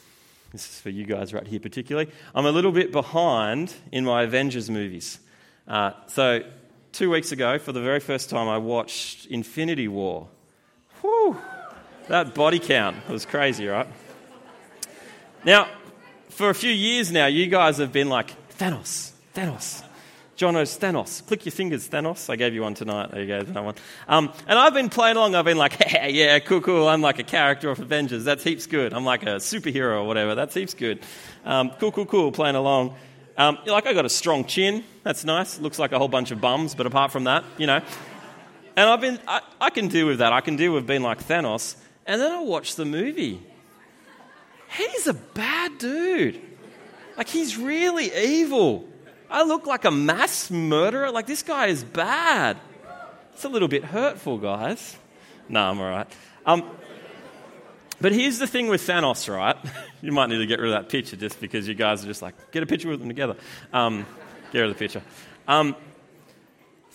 is 0.53 0.79
for 0.79 0.89
you 0.89 1.03
guys 1.03 1.33
right 1.33 1.45
here, 1.45 1.59
particularly. 1.59 2.09
I'm 2.33 2.45
a 2.45 2.51
little 2.51 2.71
bit 2.71 2.93
behind 2.93 3.73
in 3.91 4.05
my 4.05 4.23
Avengers 4.23 4.69
movies. 4.69 5.19
Uh, 5.67 5.91
so, 6.07 6.43
two 6.93 7.09
weeks 7.09 7.33
ago, 7.33 7.59
for 7.59 7.73
the 7.73 7.81
very 7.81 7.99
first 7.99 8.29
time, 8.29 8.47
I 8.47 8.57
watched 8.59 9.25
Infinity 9.25 9.89
War. 9.89 10.29
Whew, 11.01 11.37
that 12.07 12.33
body 12.33 12.57
count 12.57 12.95
was 13.09 13.25
crazy, 13.25 13.67
right? 13.67 13.87
Now, 15.43 15.67
for 16.29 16.49
a 16.49 16.55
few 16.55 16.71
years 16.71 17.11
now, 17.11 17.25
you 17.25 17.47
guys 17.47 17.79
have 17.79 17.91
been 17.91 18.07
like, 18.07 18.33
Thanos, 18.57 19.11
Thanos. 19.35 19.83
Jono's 20.43 20.77
Thanos. 20.77 21.25
Click 21.25 21.45
your 21.45 21.53
fingers, 21.53 21.87
Thanos. 21.87 22.29
I 22.29 22.35
gave 22.35 22.53
you 22.53 22.63
one 22.63 22.73
tonight. 22.73 23.11
There 23.11 23.21
you 23.21 23.27
go, 23.27 23.39
another 23.39 23.61
one. 23.61 23.75
Um, 24.09 24.33
and 24.45 24.59
I've 24.59 24.73
been 24.73 24.89
playing 24.89 25.15
along. 25.15 25.35
I've 25.35 25.45
been 25.45 25.55
like, 25.55 25.71
hey, 25.81 26.11
yeah, 26.11 26.37
cool, 26.39 26.59
cool. 26.59 26.89
I'm 26.89 26.99
like 26.99 27.17
a 27.17 27.23
character 27.23 27.69
of 27.69 27.79
Avengers. 27.79 28.25
That's 28.25 28.43
heaps 28.43 28.67
good. 28.67 28.93
I'm 28.93 29.05
like 29.05 29.23
a 29.23 29.37
superhero 29.37 30.01
or 30.01 30.03
whatever. 30.03 30.35
That's 30.35 30.53
heaps 30.53 30.73
good. 30.73 30.99
Um, 31.45 31.71
cool, 31.79 31.93
cool, 31.93 32.05
cool. 32.05 32.31
Playing 32.33 32.57
along. 32.57 32.93
Um, 33.37 33.57
like 33.65 33.87
I 33.87 33.93
got 33.93 34.03
a 34.03 34.09
strong 34.09 34.43
chin. 34.43 34.83
That's 35.03 35.23
nice. 35.23 35.59
Looks 35.59 35.79
like 35.79 35.93
a 35.93 35.97
whole 35.97 36.09
bunch 36.09 36.31
of 36.31 36.41
bums, 36.41 36.75
but 36.75 36.87
apart 36.87 37.13
from 37.13 37.23
that, 37.23 37.45
you 37.57 37.65
know. 37.65 37.81
And 38.75 38.89
I've 38.89 38.99
been, 38.99 39.19
I, 39.25 39.39
I 39.61 39.69
can 39.69 39.87
deal 39.87 40.07
with 40.07 40.17
that. 40.17 40.33
I 40.33 40.41
can 40.41 40.57
deal 40.57 40.73
with 40.73 40.85
being 40.85 41.03
like 41.03 41.25
Thanos. 41.25 41.77
And 42.05 42.19
then 42.19 42.33
I 42.33 42.41
watch 42.41 42.75
the 42.75 42.83
movie. 42.83 43.41
He's 44.67 45.07
a 45.07 45.13
bad 45.13 45.77
dude. 45.77 46.41
Like 47.15 47.29
he's 47.29 47.57
really 47.57 48.13
evil. 48.13 48.89
I 49.33 49.43
look 49.43 49.65
like 49.65 49.83
a 49.83 49.89
mass 49.91 50.51
murderer. 50.51 51.09
Like, 51.09 51.25
this 51.25 51.41
guy 51.41 51.65
is 51.65 51.83
bad. 51.83 52.55
It's 53.33 53.43
a 53.43 53.49
little 53.49 53.67
bit 53.67 53.83
hurtful, 53.83 54.37
guys. 54.37 54.95
No, 55.49 55.59
I'm 55.59 55.79
all 55.79 55.89
right. 55.89 56.07
Um, 56.45 56.63
But 57.99 58.11
here's 58.11 58.37
the 58.37 58.45
thing 58.45 58.67
with 58.67 58.85
Thanos, 58.85 59.27
right? 59.33 59.57
you 60.01 60.11
might 60.11 60.29
need 60.29 60.37
to 60.37 60.45
get 60.45 60.59
rid 60.59 60.71
of 60.71 60.79
that 60.79 60.89
picture 60.89 61.15
just 61.15 61.41
because 61.41 61.67
you 61.67 61.73
guys 61.73 62.03
are 62.03 62.07
just 62.07 62.21
like, 62.21 62.35
get 62.51 62.61
a 62.61 62.67
picture 62.67 62.89
with 62.89 62.99
them 62.99 63.07
together. 63.09 63.35
Um, 63.71 64.05
get 64.51 64.59
rid 64.59 64.69
of 64.69 64.75
the 64.75 64.79
picture. 64.79 65.01
Um, 65.47 65.75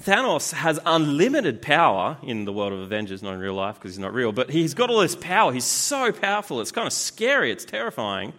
Thanos 0.04 0.52
has 0.52 0.78
unlimited 0.86 1.60
power 1.60 2.18
in 2.22 2.44
the 2.44 2.52
world 2.52 2.72
of 2.72 2.78
Avengers, 2.78 3.20
not 3.20 3.34
in 3.34 3.40
real 3.40 3.54
life 3.54 3.74
because 3.74 3.92
he's 3.92 3.98
not 3.98 4.14
real, 4.14 4.30
but 4.30 4.48
he's 4.48 4.74
got 4.74 4.90
all 4.90 5.00
this 5.00 5.16
power. 5.16 5.52
He's 5.52 5.64
so 5.64 6.12
powerful. 6.12 6.60
It's 6.60 6.70
kind 6.70 6.86
of 6.86 6.92
scary, 6.92 7.50
it's 7.50 7.64
terrifying. 7.64 8.32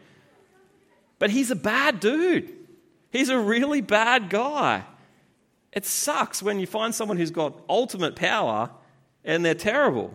But 1.17 1.31
he's 1.31 1.51
a 1.51 1.55
bad 1.57 1.99
dude. 1.99 2.58
He's 3.11 3.29
a 3.29 3.39
really 3.39 3.81
bad 3.81 4.29
guy. 4.29 4.83
It 5.71 5.85
sucks 5.85 6.41
when 6.41 6.59
you 6.59 6.67
find 6.67 6.93
someone 6.93 7.17
who's 7.17 7.31
got 7.31 7.59
ultimate 7.69 8.15
power 8.15 8.69
and 9.23 9.43
they're 9.45 9.53
terrible. 9.53 10.13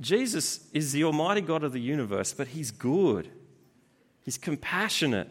Jesus 0.00 0.66
is 0.72 0.92
the 0.92 1.04
Almighty 1.04 1.40
God 1.40 1.64
of 1.64 1.72
the 1.72 1.80
universe, 1.80 2.32
but 2.32 2.48
He's 2.48 2.70
good. 2.70 3.28
He's 4.24 4.38
compassionate. 4.38 5.28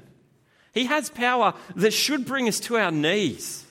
He 0.73 0.85
has 0.85 1.09
power 1.09 1.53
that 1.75 1.91
should 1.91 2.25
bring 2.25 2.47
us 2.47 2.59
to 2.61 2.77
our 2.77 2.91
knees. 2.91 3.65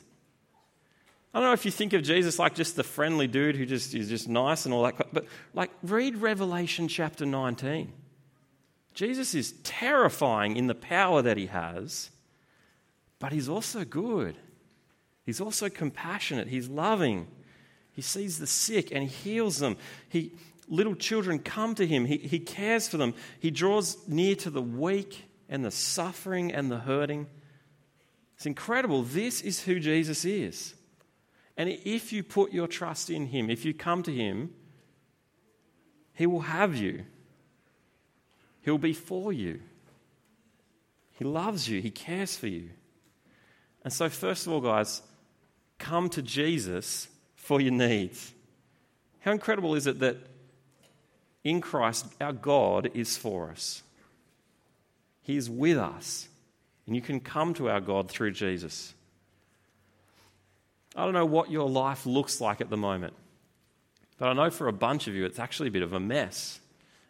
I 1.32 1.38
don't 1.38 1.48
know 1.48 1.52
if 1.54 1.64
you 1.64 1.70
think 1.70 1.92
of 1.92 2.02
Jesus 2.02 2.38
like 2.38 2.54
just 2.54 2.76
the 2.76 2.82
friendly 2.82 3.26
dude 3.26 3.56
who 3.56 3.64
just 3.64 3.94
is 3.94 4.08
just 4.08 4.28
nice 4.28 4.64
and 4.64 4.74
all 4.74 4.82
that, 4.82 5.12
but 5.12 5.26
like 5.54 5.70
read 5.82 6.16
Revelation 6.16 6.88
chapter 6.88 7.24
19. 7.24 7.92
Jesus 8.94 9.34
is 9.34 9.52
terrifying 9.62 10.56
in 10.56 10.66
the 10.66 10.74
power 10.74 11.22
that 11.22 11.36
he 11.36 11.46
has, 11.46 12.10
but 13.20 13.32
he's 13.32 13.48
also 13.48 13.84
good. 13.84 14.36
He's 15.24 15.40
also 15.40 15.68
compassionate. 15.68 16.48
He's 16.48 16.68
loving. 16.68 17.28
He 17.92 18.02
sees 18.02 18.38
the 18.38 18.46
sick 18.48 18.90
and 18.90 19.04
he 19.04 19.08
heals 19.08 19.58
them. 19.58 19.76
He, 20.08 20.32
little 20.66 20.96
children 20.96 21.38
come 21.38 21.76
to 21.76 21.86
him. 21.86 22.06
He, 22.06 22.16
he 22.16 22.40
cares 22.40 22.88
for 22.88 22.96
them. 22.96 23.14
He 23.38 23.52
draws 23.52 23.96
near 24.08 24.34
to 24.36 24.50
the 24.50 24.62
weak 24.62 25.24
and 25.48 25.64
the 25.64 25.70
suffering 25.70 26.52
and 26.52 26.70
the 26.70 26.78
hurting. 26.78 27.28
It's 28.36 28.46
incredible. 28.46 29.02
This 29.02 29.42
is 29.42 29.62
who 29.62 29.78
Jesus 29.78 30.24
is. 30.24 30.74
And 31.56 31.68
if 31.68 32.12
you 32.12 32.22
put 32.22 32.52
your 32.52 32.66
trust 32.66 33.10
in 33.10 33.26
him, 33.26 33.50
if 33.50 33.66
you 33.66 33.74
come 33.74 34.02
to 34.04 34.12
him, 34.12 34.50
he 36.14 36.26
will 36.26 36.40
have 36.40 36.74
you. 36.74 37.04
He'll 38.62 38.78
be 38.78 38.94
for 38.94 39.30
you. 39.32 39.60
He 41.18 41.24
loves 41.24 41.68
you. 41.68 41.82
He 41.82 41.90
cares 41.90 42.36
for 42.36 42.46
you. 42.46 42.70
And 43.82 43.92
so, 43.92 44.08
first 44.08 44.46
of 44.46 44.52
all, 44.52 44.60
guys, 44.60 45.02
come 45.78 46.08
to 46.10 46.22
Jesus 46.22 47.08
for 47.34 47.60
your 47.60 47.72
needs. 47.72 48.32
How 49.20 49.32
incredible 49.32 49.74
is 49.74 49.86
it 49.86 50.00
that 50.00 50.16
in 51.44 51.60
Christ, 51.60 52.06
our 52.20 52.32
God 52.32 52.90
is 52.94 53.16
for 53.16 53.50
us? 53.50 53.82
He 55.22 55.36
is 55.36 55.48
with 55.48 55.78
us. 55.78 56.28
And 56.86 56.96
you 56.96 57.02
can 57.02 57.20
come 57.20 57.54
to 57.54 57.70
our 57.70 57.80
God 57.80 58.10
through 58.10 58.32
Jesus. 58.32 58.94
I 60.96 61.04
don't 61.04 61.14
know 61.14 61.26
what 61.26 61.50
your 61.50 61.68
life 61.68 62.04
looks 62.04 62.40
like 62.40 62.60
at 62.60 62.68
the 62.68 62.76
moment, 62.76 63.14
but 64.18 64.28
I 64.28 64.32
know 64.32 64.50
for 64.50 64.66
a 64.66 64.72
bunch 64.72 65.06
of 65.06 65.14
you 65.14 65.24
it's 65.24 65.38
actually 65.38 65.68
a 65.68 65.72
bit 65.72 65.82
of 65.82 65.92
a 65.92 66.00
mess. 66.00 66.58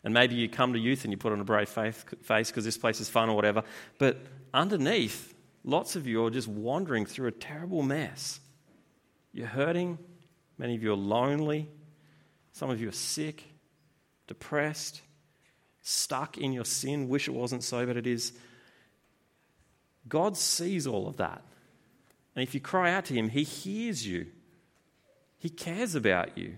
And 0.04 0.14
maybe 0.14 0.34
you 0.34 0.48
come 0.48 0.72
to 0.74 0.78
youth 0.78 1.04
and 1.04 1.12
you 1.12 1.16
put 1.16 1.32
on 1.32 1.40
a 1.40 1.44
brave 1.44 1.68
face 1.68 2.04
because 2.50 2.64
this 2.64 2.78
place 2.78 3.00
is 3.00 3.08
fun 3.08 3.28
or 3.28 3.36
whatever. 3.36 3.62
But 3.98 4.18
underneath, 4.52 5.34
lots 5.64 5.96
of 5.96 6.06
you 6.06 6.24
are 6.24 6.30
just 6.30 6.48
wandering 6.48 7.06
through 7.06 7.28
a 7.28 7.32
terrible 7.32 7.82
mess. 7.82 8.40
You're 9.32 9.46
hurting. 9.46 9.98
Many 10.58 10.74
of 10.74 10.82
you 10.82 10.92
are 10.92 10.96
lonely. 10.96 11.68
Some 12.52 12.70
of 12.70 12.80
you 12.80 12.88
are 12.88 12.92
sick, 12.92 13.44
depressed, 14.26 15.02
stuck 15.82 16.38
in 16.38 16.52
your 16.52 16.64
sin. 16.64 17.08
Wish 17.08 17.28
it 17.28 17.34
wasn't 17.34 17.62
so, 17.62 17.86
but 17.86 17.96
it 17.96 18.06
is. 18.06 18.32
God 20.08 20.36
sees 20.36 20.86
all 20.86 21.08
of 21.08 21.18
that. 21.18 21.42
And 22.34 22.42
if 22.42 22.54
you 22.54 22.60
cry 22.60 22.92
out 22.92 23.06
to 23.06 23.14
Him, 23.14 23.28
He 23.28 23.44
hears 23.44 24.06
you, 24.06 24.26
He 25.38 25.48
cares 25.48 25.94
about 25.94 26.36
you. 26.36 26.56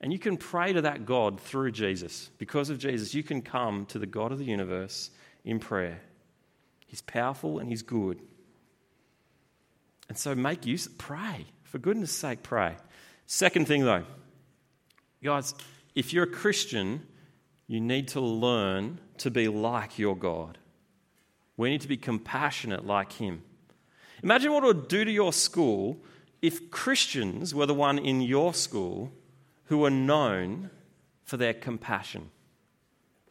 And 0.00 0.12
you 0.12 0.18
can 0.18 0.36
pray 0.36 0.72
to 0.72 0.82
that 0.82 1.06
God 1.06 1.40
through 1.40 1.72
Jesus. 1.72 2.30
Because 2.36 2.68
of 2.68 2.78
Jesus, 2.78 3.14
you 3.14 3.22
can 3.22 3.40
come 3.40 3.86
to 3.86 3.98
the 3.98 4.06
God 4.06 4.32
of 4.32 4.38
the 4.38 4.44
universe 4.44 5.10
in 5.44 5.58
prayer. 5.58 6.00
He's 6.94 7.02
powerful 7.02 7.58
and 7.58 7.68
He's 7.68 7.82
good. 7.82 8.20
And 10.08 10.16
so 10.16 10.32
make 10.36 10.64
use, 10.64 10.86
pray. 10.96 11.46
For 11.64 11.78
goodness 11.78 12.12
sake, 12.12 12.44
pray. 12.44 12.76
Second 13.26 13.66
thing 13.66 13.84
though, 13.84 14.04
guys, 15.20 15.56
if 15.96 16.12
you're 16.12 16.22
a 16.22 16.30
Christian, 16.30 17.04
you 17.66 17.80
need 17.80 18.06
to 18.08 18.20
learn 18.20 19.00
to 19.18 19.28
be 19.28 19.48
like 19.48 19.98
your 19.98 20.16
God. 20.16 20.56
We 21.56 21.68
need 21.68 21.80
to 21.80 21.88
be 21.88 21.96
compassionate 21.96 22.86
like 22.86 23.14
Him. 23.14 23.42
Imagine 24.22 24.52
what 24.52 24.62
it 24.62 24.68
would 24.68 24.86
do 24.86 25.04
to 25.04 25.10
your 25.10 25.32
school 25.32 26.00
if 26.42 26.70
Christians 26.70 27.56
were 27.56 27.66
the 27.66 27.74
one 27.74 27.98
in 27.98 28.20
your 28.20 28.54
school 28.54 29.10
who 29.64 29.78
were 29.78 29.90
known 29.90 30.70
for 31.24 31.38
their 31.38 31.54
compassion. 31.54 32.30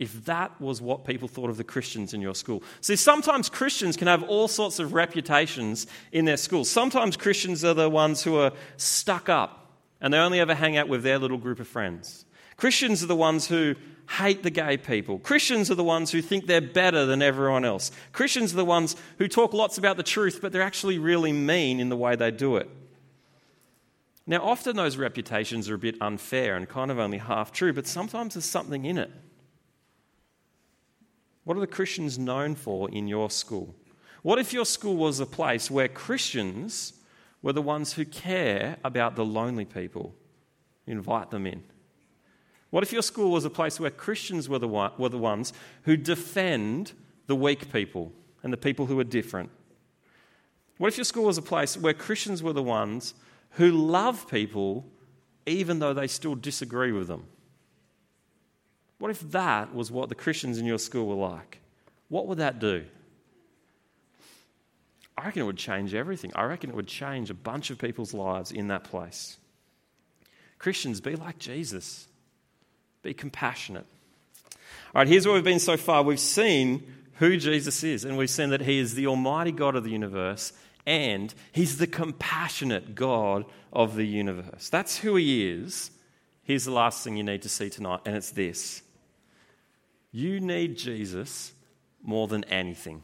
If 0.03 0.25
that 0.25 0.59
was 0.59 0.81
what 0.81 1.05
people 1.05 1.29
thought 1.29 1.49
of 1.49 1.55
the 1.55 1.63
Christians 1.63 2.13
in 2.13 2.19
your 2.19 2.35
school. 2.35 2.61
See, 2.81 2.97
sometimes 2.97 3.47
Christians 3.47 3.95
can 3.95 4.07
have 4.07 4.21
all 4.23 4.49
sorts 4.49 4.79
of 4.79 4.93
reputations 4.93 5.87
in 6.11 6.25
their 6.25 6.35
schools. 6.35 6.69
Sometimes 6.69 7.15
Christians 7.15 7.63
are 7.63 7.73
the 7.73 7.89
ones 7.89 8.21
who 8.21 8.35
are 8.35 8.51
stuck 8.75 9.29
up 9.29 9.71
and 10.01 10.13
they 10.13 10.17
only 10.17 10.41
ever 10.41 10.53
hang 10.55 10.75
out 10.75 10.89
with 10.89 11.03
their 11.03 11.17
little 11.17 11.37
group 11.37 11.61
of 11.61 11.69
friends. 11.69 12.25
Christians 12.57 13.01
are 13.01 13.07
the 13.07 13.15
ones 13.15 13.47
who 13.47 13.75
hate 14.09 14.43
the 14.43 14.49
gay 14.49 14.75
people. 14.75 15.19
Christians 15.19 15.71
are 15.71 15.75
the 15.75 15.85
ones 15.85 16.11
who 16.11 16.21
think 16.21 16.47
they're 16.47 16.59
better 16.59 17.05
than 17.05 17.21
everyone 17.21 17.63
else. 17.63 17.89
Christians 18.11 18.51
are 18.51 18.57
the 18.57 18.65
ones 18.65 18.97
who 19.19 19.29
talk 19.29 19.53
lots 19.53 19.77
about 19.77 19.95
the 19.95 20.03
truth, 20.03 20.39
but 20.41 20.51
they're 20.51 20.61
actually 20.61 20.99
really 20.99 21.31
mean 21.31 21.79
in 21.79 21.87
the 21.87 21.95
way 21.95 22.17
they 22.17 22.29
do 22.29 22.57
it. 22.57 22.69
Now, 24.27 24.43
often 24.43 24.75
those 24.75 24.97
reputations 24.97 25.69
are 25.69 25.75
a 25.75 25.79
bit 25.79 25.95
unfair 26.01 26.57
and 26.57 26.67
kind 26.67 26.91
of 26.91 26.99
only 26.99 27.19
half 27.19 27.53
true, 27.53 27.71
but 27.71 27.87
sometimes 27.87 28.33
there's 28.33 28.43
something 28.43 28.83
in 28.83 28.97
it. 28.97 29.11
What 31.43 31.57
are 31.57 31.61
the 31.61 31.67
Christians 31.67 32.17
known 32.17 32.55
for 32.55 32.89
in 32.89 33.07
your 33.07 33.29
school? 33.29 33.75
What 34.21 34.39
if 34.39 34.53
your 34.53 34.65
school 34.65 34.95
was 34.95 35.19
a 35.19 35.25
place 35.25 35.69
where 35.69 35.87
Christians 35.87 36.93
were 37.41 37.53
the 37.53 37.61
ones 37.61 37.93
who 37.93 38.05
care 38.05 38.77
about 38.83 39.15
the 39.15 39.25
lonely 39.25 39.65
people? 39.65 40.15
Invite 40.87 41.31
them 41.31 41.45
in. 41.45 41.63
What 42.69 42.83
if 42.83 42.93
your 42.93 43.01
school 43.01 43.31
was 43.31 43.45
a 43.45 43.49
place 43.49 43.79
where 43.79 43.91
Christians 43.91 44.49
were 44.49 44.59
the, 44.59 44.67
one, 44.67 44.91
were 44.97 45.09
the 45.09 45.17
ones 45.17 45.53
who 45.83 45.97
defend 45.97 46.93
the 47.27 47.35
weak 47.35 47.71
people 47.71 48.11
and 48.41 48.51
the 48.51 48.57
people 48.57 48.85
who 48.85 48.99
are 48.99 49.03
different? 49.03 49.49
What 50.77 50.87
if 50.87 50.97
your 50.97 51.05
school 51.05 51.25
was 51.25 51.37
a 51.37 51.43
place 51.43 51.77
where 51.77 51.93
Christians 51.93 52.41
were 52.41 52.53
the 52.53 52.63
ones 52.63 53.13
who 53.51 53.71
love 53.71 54.27
people 54.29 54.85
even 55.45 55.79
though 55.79 55.93
they 55.93 56.07
still 56.07 56.35
disagree 56.35 56.91
with 56.91 57.07
them. 57.07 57.25
What 59.03 59.11
if 59.11 59.31
that 59.31 59.75
was 59.75 59.91
what 59.91 60.07
the 60.07 60.15
Christians 60.15 60.59
in 60.59 60.65
your 60.65 60.79
school 60.79 61.07
were 61.07 61.27
like? 61.27 61.59
What 62.07 62.25
would 62.27 62.37
that 62.37 62.59
do? 62.59 62.85
I 65.17 65.25
reckon 65.25 65.41
it 65.41 65.45
would 65.45 65.57
change 65.57 65.93
everything. 65.93 66.31
I 66.33 66.43
reckon 66.43 66.69
it 66.69 66.75
would 66.77 66.87
change 66.87 67.29
a 67.29 67.33
bunch 67.33 67.69
of 67.69 67.77
people's 67.77 68.13
lives 68.13 68.53
in 68.53 68.69
that 68.69 68.85
place. 68.85 69.35
Christians, 70.57 71.01
be 71.01 71.17
like 71.17 71.37
Jesus, 71.37 72.07
be 73.01 73.13
compassionate. 73.13 73.85
All 74.95 75.01
right, 75.01 75.07
here's 75.09 75.25
where 75.25 75.35
we've 75.35 75.43
been 75.43 75.59
so 75.59 75.75
far. 75.75 76.01
We've 76.01 76.17
seen 76.17 76.83
who 77.15 77.35
Jesus 77.35 77.83
is, 77.83 78.05
and 78.05 78.17
we've 78.17 78.29
seen 78.29 78.51
that 78.51 78.61
he 78.61 78.79
is 78.79 78.95
the 78.95 79.07
Almighty 79.07 79.51
God 79.51 79.75
of 79.75 79.83
the 79.83 79.91
universe 79.91 80.53
and 80.85 81.33
he's 81.51 81.77
the 81.77 81.87
compassionate 81.87 82.95
God 82.95 83.43
of 83.73 83.97
the 83.97 84.07
universe. 84.07 84.69
That's 84.69 84.99
who 84.99 85.17
he 85.17 85.45
is. 85.45 85.91
Here's 86.43 86.63
the 86.63 86.71
last 86.71 87.03
thing 87.03 87.17
you 87.17 87.23
need 87.23 87.41
to 87.41 87.49
see 87.49 87.69
tonight, 87.69 87.99
and 88.05 88.15
it's 88.15 88.31
this 88.31 88.81
you 90.13 90.39
need 90.39 90.77
Jesus 90.77 91.51
more 92.01 92.29
than 92.29 92.45
anything. 92.45 93.03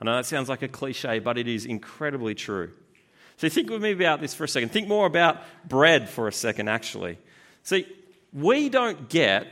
I 0.00 0.04
know 0.04 0.16
that 0.16 0.26
sounds 0.26 0.48
like 0.48 0.62
a 0.62 0.68
cliche, 0.68 1.20
but 1.20 1.38
it 1.38 1.46
is 1.46 1.64
incredibly 1.64 2.34
true. 2.34 2.72
So 3.36 3.48
think 3.48 3.70
with 3.70 3.82
me 3.82 3.92
about 3.92 4.20
this 4.20 4.34
for 4.34 4.44
a 4.44 4.48
second. 4.48 4.70
Think 4.70 4.88
more 4.88 5.06
about 5.06 5.42
bread 5.68 6.08
for 6.08 6.26
a 6.26 6.32
second, 6.32 6.68
actually. 6.68 7.18
See, 7.62 7.86
we 8.32 8.68
don't 8.68 9.08
get 9.08 9.46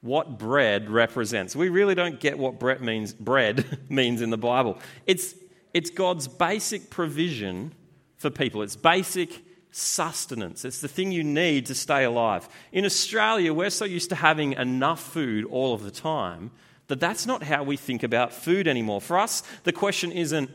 what 0.00 0.38
bread 0.38 0.90
represents. 0.90 1.54
We 1.54 1.68
really 1.68 1.94
don't 1.94 2.18
get 2.18 2.38
what 2.38 2.58
bread 2.58 2.80
means, 2.80 3.12
bread 3.12 3.78
means 3.88 4.22
in 4.22 4.30
the 4.30 4.38
Bible. 4.38 4.78
It's 5.06 5.34
it's 5.74 5.88
God's 5.88 6.28
basic 6.28 6.90
provision 6.90 7.72
for 8.18 8.28
people. 8.28 8.62
It's 8.62 8.76
basic 8.76 9.42
sustenance. 9.72 10.64
It's 10.64 10.80
the 10.80 10.88
thing 10.88 11.10
you 11.10 11.24
need 11.24 11.66
to 11.66 11.74
stay 11.74 12.04
alive. 12.04 12.48
In 12.70 12.84
Australia, 12.84 13.52
we're 13.52 13.70
so 13.70 13.84
used 13.84 14.10
to 14.10 14.14
having 14.14 14.52
enough 14.52 15.00
food 15.00 15.44
all 15.46 15.74
of 15.74 15.82
the 15.82 15.90
time 15.90 16.52
that 16.88 17.00
that's 17.00 17.26
not 17.26 17.42
how 17.42 17.62
we 17.62 17.76
think 17.76 18.02
about 18.02 18.32
food 18.32 18.68
anymore. 18.68 19.00
For 19.00 19.18
us, 19.18 19.42
the 19.64 19.72
question 19.72 20.12
isn't, 20.12 20.50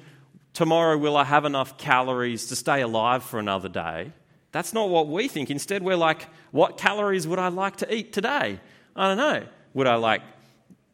tomorrow 0.53 0.97
will 0.97 1.17
I 1.17 1.23
have 1.23 1.45
enough 1.45 1.77
calories 1.77 2.47
to 2.47 2.55
stay 2.55 2.81
alive 2.81 3.23
for 3.23 3.39
another 3.39 3.69
day? 3.69 4.11
That's 4.51 4.73
not 4.73 4.89
what 4.89 5.07
we 5.07 5.27
think. 5.27 5.49
Instead, 5.49 5.83
we're 5.83 5.97
like, 5.97 6.27
what 6.51 6.77
calories 6.77 7.27
would 7.27 7.39
I 7.39 7.47
like 7.49 7.77
to 7.77 7.93
eat 7.93 8.13
today? 8.13 8.59
I 8.95 9.07
don't 9.07 9.17
know. 9.17 9.47
Would 9.73 9.87
I 9.87 9.95
like 9.95 10.21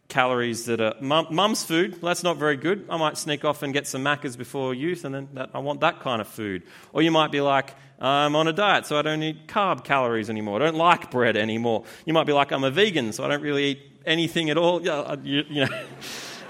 calories 0.08 0.66
that 0.66 0.82
are 0.82 0.96
mum's 1.02 1.64
food? 1.64 2.02
Well, 2.02 2.10
that's 2.10 2.24
not 2.24 2.38
very 2.38 2.58
good. 2.58 2.86
I 2.90 2.98
might 2.98 3.18
sneak 3.18 3.46
off 3.46 3.64
and 3.64 3.74
get 3.74 3.88
some 3.88 4.04
Maccas 4.04 4.38
before 4.38 4.74
youth, 4.74 5.06
and 5.06 5.16
then 5.16 5.30
that, 5.34 5.50
I 5.54 5.60
want 5.60 5.82
that 5.82 6.00
kind 6.02 6.22
of 6.22 6.28
food. 6.28 6.64
Or 6.92 7.02
you 7.02 7.12
might 7.12 7.32
be 7.32 7.42
like, 7.42 7.74
I'm 8.00 8.36
on 8.36 8.48
a 8.48 8.54
diet, 8.54 8.86
so 8.86 8.98
I 8.98 9.02
don't 9.02 9.24
eat 9.24 9.48
carb 9.48 9.84
calories 9.84 10.30
anymore. 10.30 10.62
I 10.62 10.66
don't 10.66 10.78
like 10.78 11.10
bread 11.10 11.38
anymore. 11.38 11.86
You 12.06 12.14
might 12.14 12.26
be 12.26 12.34
like, 12.34 12.52
I'm 12.52 12.64
a 12.64 12.72
vegan, 12.72 13.14
so 13.14 13.24
I 13.24 13.30
don't 13.30 13.42
really 13.42 13.64
eat 13.64 13.92
anything 14.06 14.50
at 14.50 14.58
all. 14.58 14.82
You, 14.82 15.44
you 15.50 15.66
know. 15.66 15.84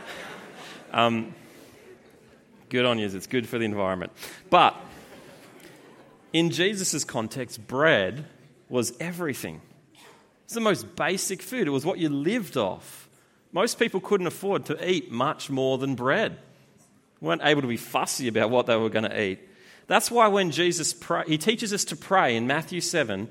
um, 0.92 1.36
good 2.70 2.86
on 2.86 2.98
you. 2.98 3.06
It's 3.06 3.28
good 3.28 3.48
for 3.48 3.60
the 3.60 3.66
environment. 3.66 4.12
But 4.50 4.76
in 6.34 6.50
Jesus' 6.50 7.04
context, 7.04 7.68
bread 7.68 8.26
was 8.68 8.94
everything. 9.00 9.62
It's 10.46 10.56
the 10.56 10.62
most 10.62 10.96
basic 10.96 11.42
food. 11.42 11.68
It 11.68 11.72
was 11.72 11.86
what 11.86 12.00
you 12.00 12.10
lived 12.10 12.58
off. 12.58 13.08
Most 13.54 13.80
people 13.80 14.02
couldn't 14.02 14.28
afford 14.28 14.66
to 14.66 14.92
eat 14.92 15.12
much 15.12 15.50
more 15.50 15.78
than 15.78 15.96
bread. 15.96 16.38
Weren't 17.22 17.44
able 17.44 17.62
to 17.62 17.68
be 17.68 17.78
fussy 17.78 18.28
about 18.28 18.50
what 18.50 18.66
they 18.66 18.76
were 18.76 18.90
going 18.90 19.10
to 19.10 19.22
eat. 19.22 19.40
That's 19.88 20.10
why 20.10 20.28
when 20.28 20.52
Jesus 20.52 20.94
pray, 20.94 21.24
he 21.28 21.38
teaches 21.38 21.72
us 21.72 21.86
to 21.86 21.96
pray 21.96 22.36
in 22.36 22.48
Matthew 22.48 22.82
7, 22.82 23.30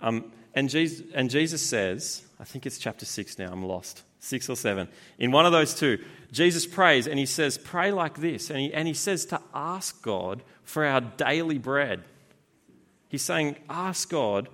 um, 0.00 0.30
and, 0.54 0.68
Jesus, 0.68 1.06
and 1.14 1.30
Jesus 1.30 1.64
says, 1.64 2.22
I 2.38 2.44
think 2.44 2.66
it's 2.66 2.78
chapter 2.78 3.06
6 3.06 3.38
now, 3.38 3.50
I'm 3.50 3.64
lost, 3.64 4.02
6 4.20 4.50
or 4.50 4.56
7. 4.56 4.88
In 5.18 5.32
one 5.32 5.46
of 5.46 5.52
those 5.52 5.74
two, 5.74 5.98
Jesus 6.32 6.66
prays 6.66 7.06
and 7.06 7.18
he 7.18 7.26
says, 7.26 7.56
Pray 7.56 7.92
like 7.92 8.18
this. 8.18 8.50
And 8.50 8.58
he, 8.58 8.74
and 8.74 8.86
he 8.86 8.94
says 8.94 9.24
to 9.26 9.40
ask 9.54 10.02
God 10.02 10.42
for 10.64 10.84
our 10.84 11.00
daily 11.00 11.58
bread. 11.58 12.02
He's 13.08 13.22
saying, 13.22 13.56
Ask 13.70 14.10
God 14.10 14.48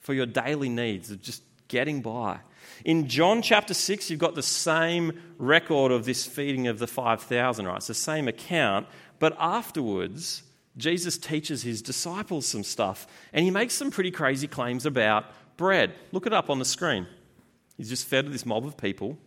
for 0.00 0.14
your 0.14 0.26
daily 0.26 0.68
needs 0.68 1.10
of 1.10 1.22
just 1.22 1.42
getting 1.68 2.02
by. 2.02 2.38
In 2.84 3.08
John 3.08 3.42
chapter 3.42 3.74
6, 3.74 4.10
you've 4.10 4.18
got 4.18 4.34
the 4.34 4.42
same 4.42 5.20
record 5.38 5.92
of 5.92 6.04
this 6.04 6.26
feeding 6.26 6.66
of 6.66 6.78
the 6.78 6.86
5,000, 6.86 7.66
right? 7.66 7.76
It's 7.76 7.86
the 7.86 7.94
same 7.94 8.28
account, 8.28 8.86
but 9.18 9.36
afterwards, 9.38 10.42
Jesus 10.76 11.18
teaches 11.18 11.62
his 11.62 11.82
disciples 11.82 12.46
some 12.46 12.62
stuff, 12.62 13.06
and 13.32 13.44
he 13.44 13.50
makes 13.50 13.74
some 13.74 13.90
pretty 13.90 14.10
crazy 14.10 14.46
claims 14.46 14.86
about 14.86 15.26
bread. 15.56 15.92
Look 16.12 16.26
it 16.26 16.32
up 16.32 16.50
on 16.50 16.58
the 16.58 16.64
screen. 16.64 17.06
He's 17.76 17.88
just 17.88 18.06
fed 18.06 18.30
this 18.32 18.46
mob 18.46 18.64
of 18.64 18.76
people, 18.76 19.18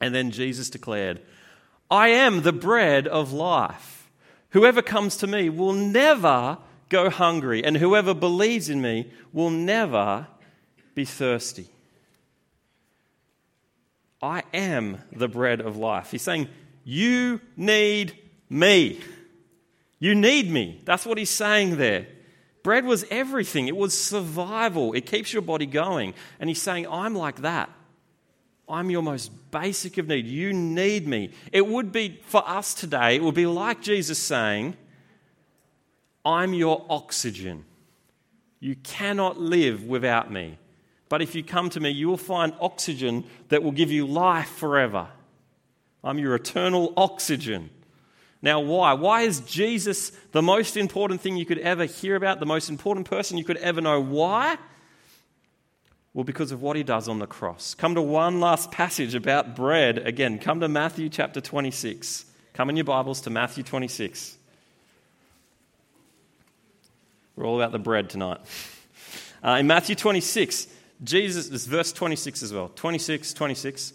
and 0.00 0.14
then 0.14 0.30
Jesus 0.30 0.70
declared, 0.70 1.20
I 1.90 2.08
am 2.08 2.42
the 2.42 2.52
bread 2.52 3.06
of 3.06 3.32
life. 3.32 4.10
Whoever 4.50 4.82
comes 4.82 5.16
to 5.18 5.26
me 5.26 5.48
will 5.48 5.72
never 5.72 6.58
go 6.88 7.10
hungry, 7.10 7.64
and 7.64 7.76
whoever 7.76 8.14
believes 8.14 8.68
in 8.68 8.80
me 8.80 9.10
will 9.32 9.50
never 9.50 10.26
be 10.94 11.04
thirsty. 11.04 11.68
I 14.24 14.42
am 14.54 15.02
the 15.12 15.28
bread 15.28 15.60
of 15.60 15.76
life. 15.76 16.10
He's 16.10 16.22
saying, 16.22 16.48
You 16.82 17.42
need 17.58 18.16
me. 18.48 18.98
You 19.98 20.14
need 20.14 20.50
me. 20.50 20.80
That's 20.86 21.04
what 21.04 21.18
he's 21.18 21.28
saying 21.28 21.76
there. 21.76 22.06
Bread 22.62 22.86
was 22.86 23.04
everything, 23.10 23.68
it 23.68 23.76
was 23.76 23.98
survival, 23.98 24.94
it 24.94 25.04
keeps 25.04 25.30
your 25.30 25.42
body 25.42 25.66
going. 25.66 26.14
And 26.40 26.48
he's 26.48 26.62
saying, 26.62 26.88
I'm 26.88 27.14
like 27.14 27.42
that. 27.42 27.68
I'm 28.66 28.88
your 28.88 29.02
most 29.02 29.30
basic 29.50 29.98
of 29.98 30.08
need. 30.08 30.26
You 30.26 30.54
need 30.54 31.06
me. 31.06 31.32
It 31.52 31.66
would 31.66 31.92
be 31.92 32.18
for 32.24 32.42
us 32.48 32.72
today, 32.72 33.16
it 33.16 33.22
would 33.22 33.34
be 33.34 33.46
like 33.46 33.82
Jesus 33.82 34.18
saying, 34.18 34.74
I'm 36.24 36.54
your 36.54 36.86
oxygen. 36.88 37.66
You 38.58 38.76
cannot 38.76 39.38
live 39.38 39.84
without 39.84 40.32
me. 40.32 40.56
But 41.14 41.22
if 41.22 41.36
you 41.36 41.44
come 41.44 41.70
to 41.70 41.78
me, 41.78 41.90
you 41.90 42.08
will 42.08 42.16
find 42.16 42.52
oxygen 42.60 43.22
that 43.48 43.62
will 43.62 43.70
give 43.70 43.92
you 43.92 44.04
life 44.04 44.48
forever. 44.48 45.06
I'm 46.02 46.18
your 46.18 46.34
eternal 46.34 46.92
oxygen. 46.96 47.70
Now, 48.42 48.58
why? 48.58 48.94
Why 48.94 49.20
is 49.20 49.38
Jesus 49.38 50.10
the 50.32 50.42
most 50.42 50.76
important 50.76 51.20
thing 51.20 51.36
you 51.36 51.46
could 51.46 51.60
ever 51.60 51.84
hear 51.84 52.16
about, 52.16 52.40
the 52.40 52.46
most 52.46 52.68
important 52.68 53.08
person 53.08 53.38
you 53.38 53.44
could 53.44 53.58
ever 53.58 53.80
know? 53.80 54.00
Why? 54.00 54.58
Well, 56.14 56.24
because 56.24 56.50
of 56.50 56.60
what 56.60 56.74
he 56.74 56.82
does 56.82 57.06
on 57.06 57.20
the 57.20 57.28
cross. 57.28 57.74
Come 57.74 57.94
to 57.94 58.02
one 58.02 58.40
last 58.40 58.72
passage 58.72 59.14
about 59.14 59.54
bread. 59.54 59.98
Again, 59.98 60.40
come 60.40 60.58
to 60.58 60.68
Matthew 60.68 61.08
chapter 61.08 61.40
26. 61.40 62.24
Come 62.54 62.70
in 62.70 62.76
your 62.76 62.86
Bibles 62.86 63.20
to 63.20 63.30
Matthew 63.30 63.62
26. 63.62 64.36
We're 67.36 67.46
all 67.46 67.54
about 67.54 67.70
the 67.70 67.78
bread 67.78 68.10
tonight. 68.10 68.40
Uh, 69.46 69.58
in 69.58 69.66
Matthew 69.66 69.94
26, 69.94 70.68
Jesus, 71.02 71.48
this 71.48 71.66
verse 71.66 71.92
26 71.92 72.42
as 72.42 72.52
well, 72.52 72.70
26, 72.74 73.34
26, 73.34 73.92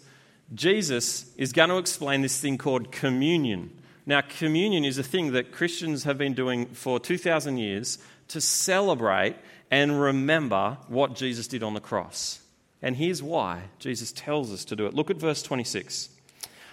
Jesus 0.54 1.32
is 1.36 1.52
going 1.52 1.70
to 1.70 1.78
explain 1.78 2.22
this 2.22 2.40
thing 2.40 2.58
called 2.58 2.92
communion. 2.92 3.70
Now, 4.06 4.22
communion 4.22 4.84
is 4.84 4.98
a 4.98 5.02
thing 5.02 5.32
that 5.32 5.52
Christians 5.52 6.04
have 6.04 6.18
been 6.18 6.34
doing 6.34 6.66
for 6.66 6.98
2,000 6.98 7.58
years 7.58 7.98
to 8.28 8.40
celebrate 8.40 9.36
and 9.70 10.00
remember 10.00 10.78
what 10.88 11.14
Jesus 11.14 11.46
did 11.46 11.62
on 11.62 11.74
the 11.74 11.80
cross. 11.80 12.40
And 12.82 12.96
here's 12.96 13.22
why 13.22 13.62
Jesus 13.78 14.10
tells 14.10 14.52
us 14.52 14.64
to 14.66 14.76
do 14.76 14.86
it. 14.86 14.94
Look 14.94 15.10
at 15.10 15.16
verse 15.16 15.42
26. 15.42 16.08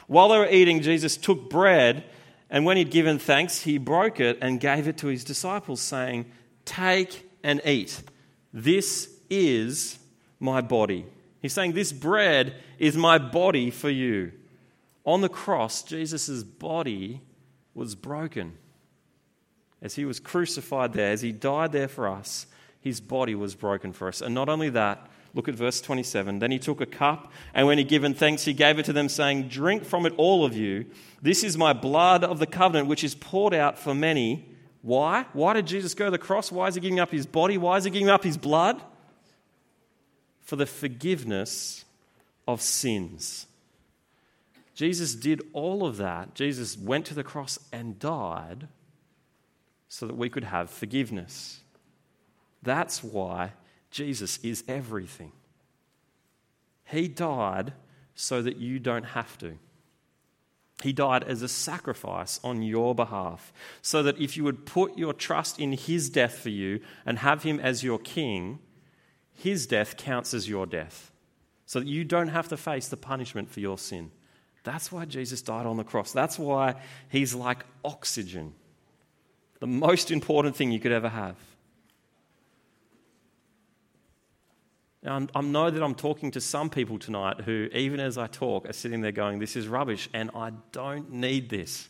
While 0.07 0.29
they 0.29 0.37
were 0.37 0.49
eating, 0.49 0.81
Jesus 0.81 1.17
took 1.17 1.49
bread, 1.49 2.05
and 2.49 2.65
when 2.65 2.77
he'd 2.77 2.91
given 2.91 3.19
thanks, 3.19 3.61
he 3.61 3.77
broke 3.77 4.19
it 4.19 4.37
and 4.41 4.59
gave 4.59 4.87
it 4.87 4.97
to 4.99 5.07
his 5.07 5.23
disciples, 5.23 5.81
saying, 5.81 6.25
Take 6.65 7.29
and 7.43 7.61
eat. 7.65 8.01
This 8.53 9.09
is 9.29 9.99
my 10.39 10.61
body. 10.61 11.05
He's 11.41 11.53
saying, 11.53 11.73
This 11.73 11.91
bread 11.91 12.55
is 12.79 12.97
my 12.97 13.17
body 13.17 13.69
for 13.71 13.89
you. 13.89 14.31
On 15.05 15.21
the 15.21 15.29
cross, 15.29 15.83
Jesus' 15.83 16.43
body 16.43 17.21
was 17.73 17.95
broken. 17.95 18.57
As 19.81 19.95
he 19.95 20.05
was 20.05 20.19
crucified 20.19 20.93
there, 20.93 21.11
as 21.11 21.21
he 21.21 21.31
died 21.31 21.71
there 21.71 21.87
for 21.87 22.07
us, 22.07 22.47
his 22.81 22.99
body 22.99 23.35
was 23.35 23.55
broken 23.55 23.93
for 23.93 24.07
us. 24.07 24.21
And 24.21 24.33
not 24.33 24.49
only 24.49 24.69
that, 24.69 25.07
look 25.33 25.47
at 25.47 25.55
verse 25.55 25.79
27. 25.81 26.39
Then 26.39 26.51
he 26.51 26.59
took 26.59 26.81
a 26.81 26.85
cup, 26.85 27.31
and 27.53 27.67
when 27.67 27.77
he 27.77 27.83
given 27.83 28.13
thanks, 28.13 28.43
he 28.43 28.53
gave 28.53 28.79
it 28.79 28.85
to 28.85 28.93
them, 28.93 29.07
saying, 29.07 29.49
Drink 29.49 29.85
from 29.85 30.05
it, 30.05 30.13
all 30.17 30.43
of 30.43 30.55
you. 30.55 30.85
This 31.21 31.43
is 31.43 31.57
my 31.57 31.73
blood 31.73 32.23
of 32.23 32.39
the 32.39 32.47
covenant, 32.47 32.87
which 32.87 33.03
is 33.03 33.15
poured 33.15 33.53
out 33.53 33.77
for 33.77 33.93
many. 33.93 34.49
Why? 34.81 35.25
Why 35.33 35.53
did 35.53 35.67
Jesus 35.67 35.93
go 35.93 36.05
to 36.05 36.11
the 36.11 36.17
cross? 36.17 36.51
Why 36.51 36.67
is 36.67 36.75
he 36.75 36.81
giving 36.81 36.99
up 36.99 37.11
his 37.11 37.25
body? 37.25 37.57
Why 37.57 37.77
is 37.77 37.83
he 37.83 37.91
giving 37.91 38.09
up 38.09 38.23
his 38.23 38.37
blood? 38.37 38.81
For 40.47 40.55
the 40.55 40.65
forgiveness 40.65 41.83
of 42.47 42.61
sins. 42.61 43.47
Jesus 44.73 45.13
did 45.13 45.41
all 45.51 45.85
of 45.85 45.97
that. 45.97 46.35
Jesus 46.35 46.77
went 46.77 47.05
to 47.07 47.13
the 47.13 47.23
cross 47.23 47.59
and 47.73 47.99
died 47.99 48.69
so 49.89 50.07
that 50.07 50.15
we 50.15 50.29
could 50.29 50.45
have 50.45 50.69
forgiveness. 50.69 51.59
That's 52.63 53.03
why 53.03 53.51
Jesus 53.91 54.39
is 54.41 54.63
everything. 54.69 55.33
He 56.85 57.09
died 57.09 57.73
so 58.15 58.41
that 58.41 58.55
you 58.55 58.79
don't 58.79 59.03
have 59.03 59.37
to. 59.39 59.57
He 60.81 60.93
died 60.93 61.25
as 61.25 61.41
a 61.41 61.49
sacrifice 61.49 62.39
on 62.41 62.61
your 62.61 62.95
behalf, 62.95 63.51
so 63.81 64.01
that 64.01 64.17
if 64.17 64.37
you 64.37 64.45
would 64.45 64.65
put 64.65 64.97
your 64.97 65.11
trust 65.11 65.59
in 65.59 65.73
His 65.73 66.09
death 66.09 66.35
for 66.35 66.49
you 66.49 66.79
and 67.05 67.19
have 67.19 67.43
Him 67.43 67.59
as 67.59 67.83
your 67.83 67.99
King, 67.99 68.59
His 69.37 69.67
death 69.67 69.97
counts 69.97 70.33
as 70.33 70.49
your 70.49 70.65
death, 70.65 71.11
so 71.67 71.79
that 71.79 71.87
you 71.87 72.03
don't 72.03 72.29
have 72.29 72.47
to 72.47 72.57
face 72.57 72.87
the 72.87 72.97
punishment 72.97 73.51
for 73.51 73.59
your 73.59 73.77
sin. 73.77 74.09
That's 74.63 74.91
why 74.91 75.05
Jesus 75.05 75.43
died 75.43 75.67
on 75.67 75.77
the 75.77 75.83
cross. 75.83 76.11
That's 76.11 76.39
why 76.39 76.75
he's 77.09 77.35
like 77.35 77.63
oxygen, 77.85 78.53
the 79.59 79.67
most 79.67 80.09
important 80.09 80.55
thing 80.55 80.71
you 80.71 80.79
could 80.79 80.91
ever 80.91 81.09
have. 81.09 81.35
Now, 85.03 85.27
i 85.35 85.41
know 85.41 85.69
that 85.69 85.83
I'm 85.83 85.93
talking 85.93 86.31
to 86.31 86.41
some 86.41 86.71
people 86.71 86.97
tonight 86.97 87.41
who, 87.41 87.69
even 87.71 87.99
as 87.99 88.17
I 88.17 88.25
talk, 88.25 88.67
are 88.67 88.73
sitting 88.73 89.01
there 89.01 89.11
going, 89.11 89.37
This 89.37 89.55
is 89.55 89.67
rubbish, 89.67 90.09
and 90.15 90.31
I 90.33 90.51
don't 90.71 91.13
need 91.13 91.49
this. 91.49 91.87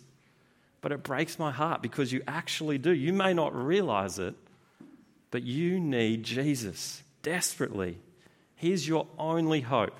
But 0.81 0.91
it 0.91 1.01
breaks 1.01 1.39
my 1.39 1.51
heart 1.51 1.81
because 1.81 2.11
you 2.11 2.21
actually 2.27 2.77
do. 2.77 2.91
You 2.91 3.13
may 3.13 3.33
not 3.33 3.55
realize 3.55 4.19
it, 4.19 4.35
but 5.31 5.43
you 5.43 5.79
need 5.79 6.23
Jesus 6.23 7.03
desperately. 7.27 7.97
He's 8.55 8.87
your 8.87 9.05
only 9.19 9.59
hope. 9.59 9.97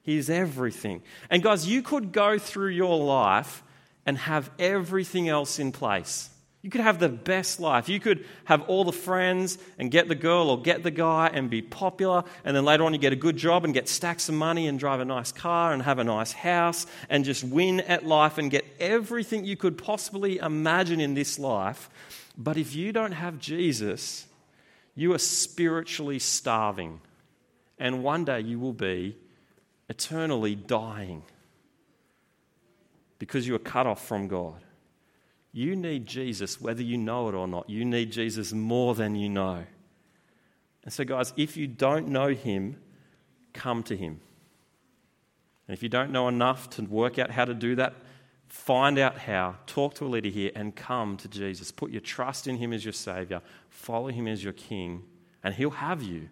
He's 0.00 0.30
everything. 0.30 1.02
And 1.28 1.42
guys, 1.42 1.66
you 1.66 1.82
could 1.82 2.12
go 2.12 2.38
through 2.38 2.68
your 2.68 2.96
life 2.96 3.64
and 4.06 4.16
have 4.16 4.48
everything 4.56 5.28
else 5.28 5.58
in 5.58 5.72
place. 5.72 6.30
You 6.62 6.70
could 6.70 6.82
have 6.82 7.00
the 7.00 7.08
best 7.08 7.58
life. 7.58 7.88
You 7.88 7.98
could 7.98 8.24
have 8.44 8.62
all 8.68 8.84
the 8.84 8.92
friends 8.92 9.58
and 9.76 9.90
get 9.90 10.06
the 10.06 10.14
girl 10.14 10.50
or 10.50 10.62
get 10.62 10.84
the 10.84 10.92
guy 10.92 11.30
and 11.32 11.50
be 11.50 11.62
popular. 11.62 12.22
And 12.44 12.56
then 12.56 12.64
later 12.64 12.84
on, 12.84 12.92
you 12.92 13.00
get 13.00 13.12
a 13.12 13.16
good 13.16 13.36
job 13.36 13.64
and 13.64 13.74
get 13.74 13.88
stacks 13.88 14.28
of 14.28 14.36
money 14.36 14.68
and 14.68 14.78
drive 14.78 15.00
a 15.00 15.04
nice 15.04 15.32
car 15.32 15.72
and 15.72 15.82
have 15.82 15.98
a 15.98 16.04
nice 16.04 16.30
house 16.30 16.86
and 17.08 17.24
just 17.24 17.42
win 17.42 17.80
at 17.80 18.06
life 18.06 18.38
and 18.38 18.52
get 18.52 18.64
everything 18.78 19.44
you 19.44 19.56
could 19.56 19.76
possibly 19.76 20.38
imagine 20.38 21.00
in 21.00 21.14
this 21.14 21.40
life. 21.40 21.90
But 22.38 22.56
if 22.56 22.76
you 22.76 22.92
don't 22.92 23.12
have 23.12 23.40
Jesus, 23.40 24.26
you 25.00 25.14
are 25.14 25.18
spiritually 25.18 26.18
starving 26.18 27.00
and 27.78 28.04
one 28.04 28.22
day 28.22 28.38
you 28.38 28.60
will 28.60 28.74
be 28.74 29.16
eternally 29.88 30.54
dying 30.54 31.22
because 33.18 33.48
you 33.48 33.54
are 33.54 33.60
cut 33.60 33.86
off 33.86 34.06
from 34.06 34.28
God. 34.28 34.62
You 35.52 35.74
need 35.74 36.04
Jesus, 36.04 36.60
whether 36.60 36.82
you 36.82 36.98
know 36.98 37.30
it 37.30 37.34
or 37.34 37.48
not. 37.48 37.70
You 37.70 37.82
need 37.86 38.12
Jesus 38.12 38.52
more 38.52 38.94
than 38.94 39.14
you 39.14 39.30
know. 39.30 39.64
And 40.84 40.92
so, 40.92 41.04
guys, 41.04 41.32
if 41.34 41.56
you 41.56 41.66
don't 41.66 42.08
know 42.08 42.28
Him, 42.28 42.76
come 43.54 43.82
to 43.84 43.96
Him. 43.96 44.20
And 45.66 45.74
if 45.74 45.82
you 45.82 45.88
don't 45.88 46.12
know 46.12 46.28
enough 46.28 46.68
to 46.70 46.82
work 46.82 47.18
out 47.18 47.30
how 47.30 47.46
to 47.46 47.54
do 47.54 47.74
that, 47.76 47.94
find 48.50 48.98
out 48.98 49.16
how. 49.16 49.54
Talk 49.66 49.94
to 49.94 50.04
a 50.04 50.08
leader 50.08 50.28
here 50.28 50.50
and 50.54 50.74
come 50.74 51.16
to 51.18 51.28
Jesus. 51.28 51.70
Put 51.70 51.92
your 51.92 52.00
trust 52.00 52.48
in 52.48 52.56
Him 52.56 52.72
as 52.72 52.84
your 52.84 52.92
Savior, 52.92 53.40
follow 53.68 54.08
Him 54.08 54.26
as 54.26 54.42
your 54.44 54.52
King, 54.52 55.04
and 55.42 55.54
He'll 55.54 55.70
have 55.70 56.02
you. 56.02 56.28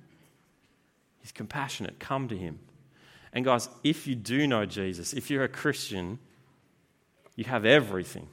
He's 1.20 1.32
compassionate. 1.32 1.98
Come 1.98 2.28
to 2.28 2.36
Him. 2.36 2.58
And, 3.32 3.44
guys, 3.44 3.68
if 3.84 4.06
you 4.06 4.14
do 4.14 4.46
know 4.46 4.66
Jesus, 4.66 5.12
if 5.12 5.30
you're 5.30 5.44
a 5.44 5.48
Christian, 5.48 6.18
you 7.36 7.44
have 7.44 7.64
everything. 7.64 8.28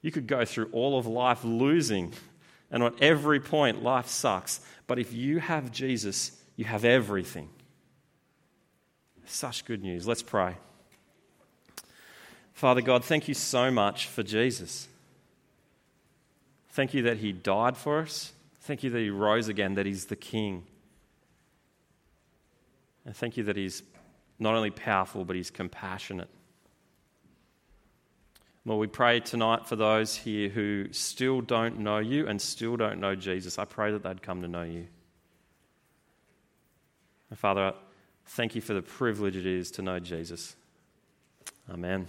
You 0.00 0.10
could 0.10 0.26
go 0.26 0.44
through 0.44 0.68
all 0.72 0.98
of 0.98 1.06
life 1.06 1.44
losing, 1.44 2.12
and 2.70 2.82
at 2.82 3.00
every 3.00 3.38
point, 3.38 3.84
life 3.84 4.08
sucks. 4.08 4.60
But 4.88 4.98
if 4.98 5.12
you 5.12 5.38
have 5.38 5.70
Jesus, 5.70 6.32
you 6.56 6.64
have 6.64 6.84
everything. 6.84 7.50
Such 9.26 9.64
good 9.64 9.82
news. 9.82 10.08
Let's 10.08 10.22
pray. 10.22 10.56
Father 12.62 12.80
God, 12.80 13.04
thank 13.04 13.26
you 13.26 13.34
so 13.34 13.72
much 13.72 14.06
for 14.06 14.22
Jesus. 14.22 14.86
Thank 16.68 16.94
you 16.94 17.02
that 17.02 17.16
he 17.16 17.32
died 17.32 17.76
for 17.76 17.98
us. 17.98 18.32
Thank 18.60 18.84
you 18.84 18.90
that 18.90 19.00
he 19.00 19.10
rose 19.10 19.48
again, 19.48 19.74
that 19.74 19.84
he's 19.84 20.04
the 20.04 20.14
King. 20.14 20.62
And 23.04 23.16
thank 23.16 23.36
you 23.36 23.42
that 23.42 23.56
he's 23.56 23.82
not 24.38 24.54
only 24.54 24.70
powerful, 24.70 25.24
but 25.24 25.34
he's 25.34 25.50
compassionate. 25.50 26.28
Lord, 28.64 28.78
we 28.78 28.86
pray 28.86 29.18
tonight 29.18 29.66
for 29.66 29.74
those 29.74 30.14
here 30.14 30.48
who 30.48 30.86
still 30.92 31.40
don't 31.40 31.80
know 31.80 31.98
you 31.98 32.28
and 32.28 32.40
still 32.40 32.76
don't 32.76 33.00
know 33.00 33.16
Jesus. 33.16 33.58
I 33.58 33.64
pray 33.64 33.90
that 33.90 34.04
they'd 34.04 34.22
come 34.22 34.40
to 34.40 34.46
know 34.46 34.62
you. 34.62 34.86
And 37.28 37.36
Father, 37.36 37.74
thank 38.24 38.54
you 38.54 38.60
for 38.60 38.74
the 38.74 38.82
privilege 38.82 39.34
it 39.34 39.46
is 39.46 39.72
to 39.72 39.82
know 39.82 39.98
Jesus. 39.98 40.54
Amen. 41.68 42.06